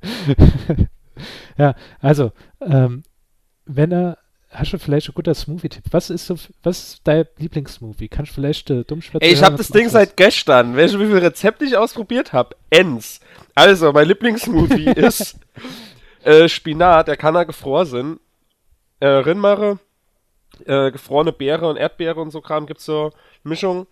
Ja, 1.59 1.75
also, 2.01 2.33
ähm, 2.61 3.03
wenn 3.67 3.93
er 3.93 4.19
hast 4.53 4.73
du 4.73 4.79
vielleicht 4.79 5.09
ein 5.09 5.15
guter 5.15 5.35
Smoothie-Tipp? 5.35 5.85
Was 5.91 6.11
ist 6.11 6.27
so, 6.27 6.37
was 6.63 6.79
ist 6.79 7.01
dein 7.05 7.27
Lieblingssmoothie? 7.39 8.09
Kannst 8.09 8.33
du 8.33 8.35
vielleicht 8.35 8.71
äh, 8.71 8.85
Dummschwätze 8.85 9.25
Ey, 9.25 9.33
ich 9.33 9.43
habe 9.43 9.57
das 9.57 9.69
Ding 9.69 9.89
seit 9.89 10.17
gestern. 10.17 10.77
Weißt 10.77 10.95
du, 10.95 11.01
wie 11.01 11.07
viel 11.07 11.19
Rezept 11.19 11.63
ich 11.63 11.77
ausprobiert 11.77 12.33
habe? 12.33 12.57
Ens. 12.71 13.21
Also, 13.55 13.93
mein 13.93 14.09
Lieblingssmoothie 14.09 14.91
ist 14.97 15.37
äh, 16.23 16.49
Spinat, 16.49 17.09
der 17.09 17.17
kann 17.17 17.35
da 17.35 17.45
gefroren 17.45 17.87
sein. 17.87 18.21
Äh, 19.01 19.07
Rinmare, 19.07 19.79
äh, 20.65 20.91
gefrorene 20.91 21.33
Beere 21.33 21.69
und 21.69 21.77
Erdbeere 21.77 22.21
und 22.21 22.31
so 22.31 22.41
Kram 22.41 22.67
gibt's 22.67 22.85
so 22.85 23.11
Mischung. 23.43 23.87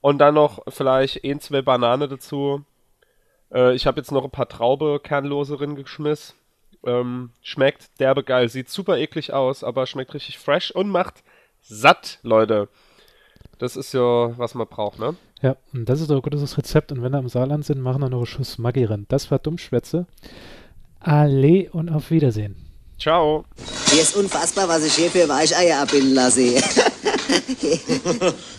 Und 0.00 0.18
dann 0.18 0.34
noch 0.34 0.62
vielleicht 0.68 1.24
ein, 1.24 1.40
zwei 1.40 1.62
Banane 1.62 2.08
dazu. 2.08 2.64
Äh, 3.52 3.74
ich 3.74 3.86
habe 3.86 4.00
jetzt 4.00 4.12
noch 4.12 4.24
ein 4.24 4.30
paar 4.30 4.48
Traube 4.48 5.00
Kernlose 5.02 5.56
drin 5.56 5.76
geschmissen. 5.76 6.34
Ähm, 6.86 7.30
schmeckt 7.42 7.98
derbe 7.98 8.22
geil, 8.22 8.48
sieht 8.48 8.68
super 8.68 8.98
eklig 8.98 9.32
aus, 9.32 9.64
aber 9.64 9.86
schmeckt 9.86 10.12
richtig 10.14 10.38
fresh 10.38 10.70
und 10.70 10.88
macht 10.88 11.22
satt, 11.62 12.18
Leute. 12.22 12.68
Das 13.58 13.76
ist 13.76 13.94
ja, 13.94 14.36
was 14.38 14.54
man 14.54 14.66
braucht, 14.66 14.98
ne? 14.98 15.16
Ja, 15.40 15.56
und 15.72 15.88
das 15.88 16.00
ist 16.00 16.10
doch 16.10 16.16
ein 16.16 16.22
gutes 16.22 16.56
Rezept. 16.56 16.92
Und 16.92 17.02
wenn 17.02 17.12
wir 17.12 17.18
im 17.18 17.28
Saarland 17.28 17.64
sind, 17.64 17.80
machen 17.80 18.00
wir 18.00 18.08
noch 18.08 18.18
einen 18.18 18.26
Schuss 18.26 18.58
Maggi 18.58 18.84
rein. 18.84 19.06
Das 19.08 19.30
war 19.30 19.38
Dummschwätze. 19.38 20.06
Alle 21.00 21.70
und 21.70 21.90
auf 21.90 22.10
Wiedersehen. 22.10 22.56
Ciao. 22.98 23.44
Hier 23.90 24.02
ist 24.02 24.16
unfassbar, 24.16 24.68
was 24.68 24.86
ich 24.86 24.94
hier 24.94 25.10
für 25.10 25.28
Weicheier 25.28 25.82
abbinden 25.82 26.14
lasse. 26.14 26.40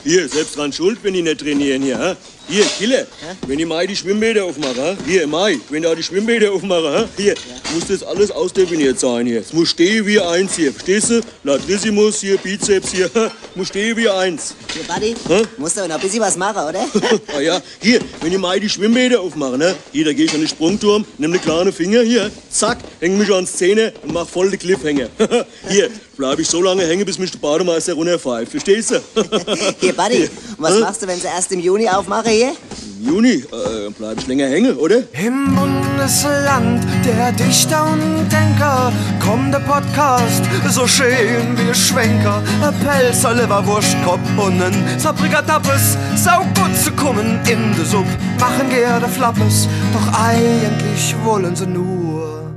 hier, 0.04 0.30
selbst 0.30 0.58
dran 0.58 0.72
schuld, 0.72 1.04
wenn 1.04 1.14
die 1.14 1.22
nicht 1.24 1.40
trainieren 1.40 1.82
hier. 1.82 1.98
Hä? 1.98 2.16
Hier, 2.48 2.64
Kille, 2.78 3.08
wenn 3.48 3.58
ich 3.60 3.66
mal 3.66 3.88
die 3.88 3.96
Schwimmbäder 3.96 4.46
aufmache, 4.46 4.96
hier, 5.08 5.26
Mai, 5.26 5.58
wenn 5.70 5.82
da 5.82 5.96
die 5.96 6.04
Schwimmbäder 6.04 6.52
aufmache, 6.52 7.10
hier, 7.18 7.34
muss 7.74 7.88
das 7.88 8.04
alles 8.04 8.30
ausdefiniert 8.30 9.00
sein 9.00 9.26
hier. 9.26 9.42
Es 9.42 9.52
muss 9.52 9.70
stehen 9.70 10.06
wie 10.06 10.20
eins 10.20 10.56
hier, 10.56 10.72
verstehst 10.72 11.10
du? 11.10 11.22
Latrissimus 11.44 12.22
hier, 12.22 12.38
Bizeps 12.38 12.92
hier, 12.92 13.10
muss 13.56 13.70
stehen 13.70 13.98
wie 13.98 14.08
eins. 14.08 14.54
Hier, 14.74 14.84
Buddy, 14.84 15.16
Hä? 15.28 15.42
musst 15.58 15.76
du 15.78 15.88
noch 15.88 15.96
ein 15.96 16.02
bisschen 16.02 16.22
was 16.22 16.38
machen, 16.38 16.70
oder? 16.70 16.86
ah 17.36 17.40
ja, 17.40 17.60
hier, 17.82 18.00
wenn 18.22 18.32
ich 18.32 18.38
mal 18.38 18.60
die 18.60 18.70
Schwimmbäder 18.70 19.22
aufmache, 19.22 19.58
ne? 19.58 19.76
Hier, 19.92 20.06
da 20.06 20.14
gehe 20.14 20.26
ich 20.26 20.34
an 20.34 20.42
den 20.42 20.48
Sprungturm, 20.48 21.04
nimm 21.18 21.32
ne 21.32 21.40
kleine 21.40 21.72
Finger, 21.72 22.02
hier, 22.04 22.30
zack, 22.52 22.78
häng 23.00 23.18
mich 23.18 23.34
an 23.34 23.46
die 23.46 23.52
Zähne 23.52 23.92
und 24.04 24.14
mach 24.14 24.28
voll 24.28 24.52
den 24.52 24.60
Cliffhanger. 24.60 25.10
hier, 25.68 25.90
bleib 26.16 26.38
ich 26.38 26.48
so 26.48 26.62
lange 26.62 26.86
hängen, 26.86 27.06
bis 27.06 27.18
mich 27.18 27.32
der 27.32 27.40
Bademeister 27.40 27.94
runterpfeift, 27.94 28.52
verstehst 28.52 28.92
du? 28.92 29.02
Hier, 29.80 29.94
Buddy, 29.94 30.18
Hier. 30.18 30.30
was 30.58 30.76
Hä? 30.76 30.80
machst 30.80 31.02
du, 31.02 31.08
wenn 31.08 31.20
sie 31.20 31.28
erst 31.28 31.52
im 31.52 31.60
Juni 31.60 31.90
aufmachen 31.90 32.35
hier? 32.36 32.54
Im 33.00 33.08
Juni, 33.08 33.34
äh, 33.34 33.90
bleib 33.98 34.18
ich 34.18 34.28
länger 34.28 34.48
hängen, 34.48 34.78
oder? 34.78 34.98
Im 35.14 35.56
Bundesland 35.56 36.84
der 37.06 37.32
Dichter 37.32 37.86
und 37.92 38.28
Denker 38.32 38.92
kommt 39.20 39.54
der 39.54 39.60
Podcast, 39.60 40.44
so 40.70 40.88
schön 40.88 41.58
wie 41.58 41.74
Schwenker. 41.74 42.42
Ein 42.62 42.74
Pelzer, 42.86 43.34
Leberwurst, 43.34 43.96
Kopf 44.04 44.28
und 44.38 44.62
ein 44.62 44.76
Sabrikatappes, 44.98 45.98
sau 46.16 46.40
gut 46.56 46.76
zu 46.76 46.92
kommen 46.92 47.40
in 47.48 47.74
de 47.76 47.86
Supp. 47.86 48.08
Machen 48.40 48.70
gerne 48.70 49.08
Flappes, 49.08 49.68
doch 49.94 50.20
eigentlich 50.20 51.16
wollen 51.24 51.56
sie 51.56 51.68
nur 51.68 52.54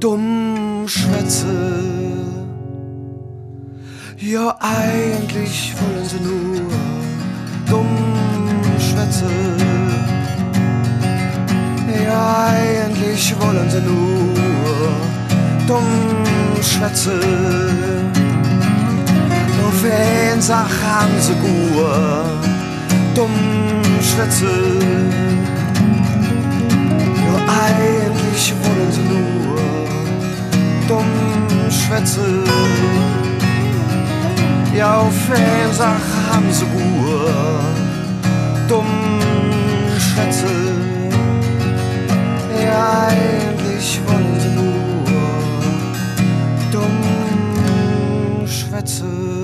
dumm 0.00 0.86
schwätze. 0.86 1.46
Ja, 4.18 4.56
eigentlich 4.60 5.74
wollen 5.80 6.08
sie 6.08 6.20
nur 6.20 6.60
dumm 7.68 7.97
schwätze. 9.18 9.26
Ja, 12.04 12.46
eigentlich 12.50 13.34
wollen 13.40 13.70
sie 13.70 13.80
nur 13.80 14.34
dumm 15.66 16.62
schwätze. 16.62 17.18
Nur 19.56 19.72
wen 19.82 20.40
Sach 20.40 20.70
haben 20.84 21.20
sie 21.20 21.34
gut, 21.34 22.44
dumm 23.14 23.30
schwätze. 24.00 24.46
Ja, 27.24 27.34
eigentlich 27.66 28.54
wollen 28.62 28.92
sie 28.92 29.02
nur 29.02 29.58
dumm 30.88 31.70
schwätze. 31.70 32.44
Ja, 34.76 34.98
auf 34.98 35.28
wen 35.28 35.74
Sach 35.74 36.08
haben 36.30 36.52
sie 36.52 36.66
gut, 36.66 37.77
dumm 38.68 39.20
schwätze. 39.98 40.46
Ja, 42.62 43.08
eigentlich 43.08 44.00
wollen 44.06 44.40
sie 44.40 44.48
nur 44.48 45.04
dumm 46.70 48.46
schwätze. 48.46 49.37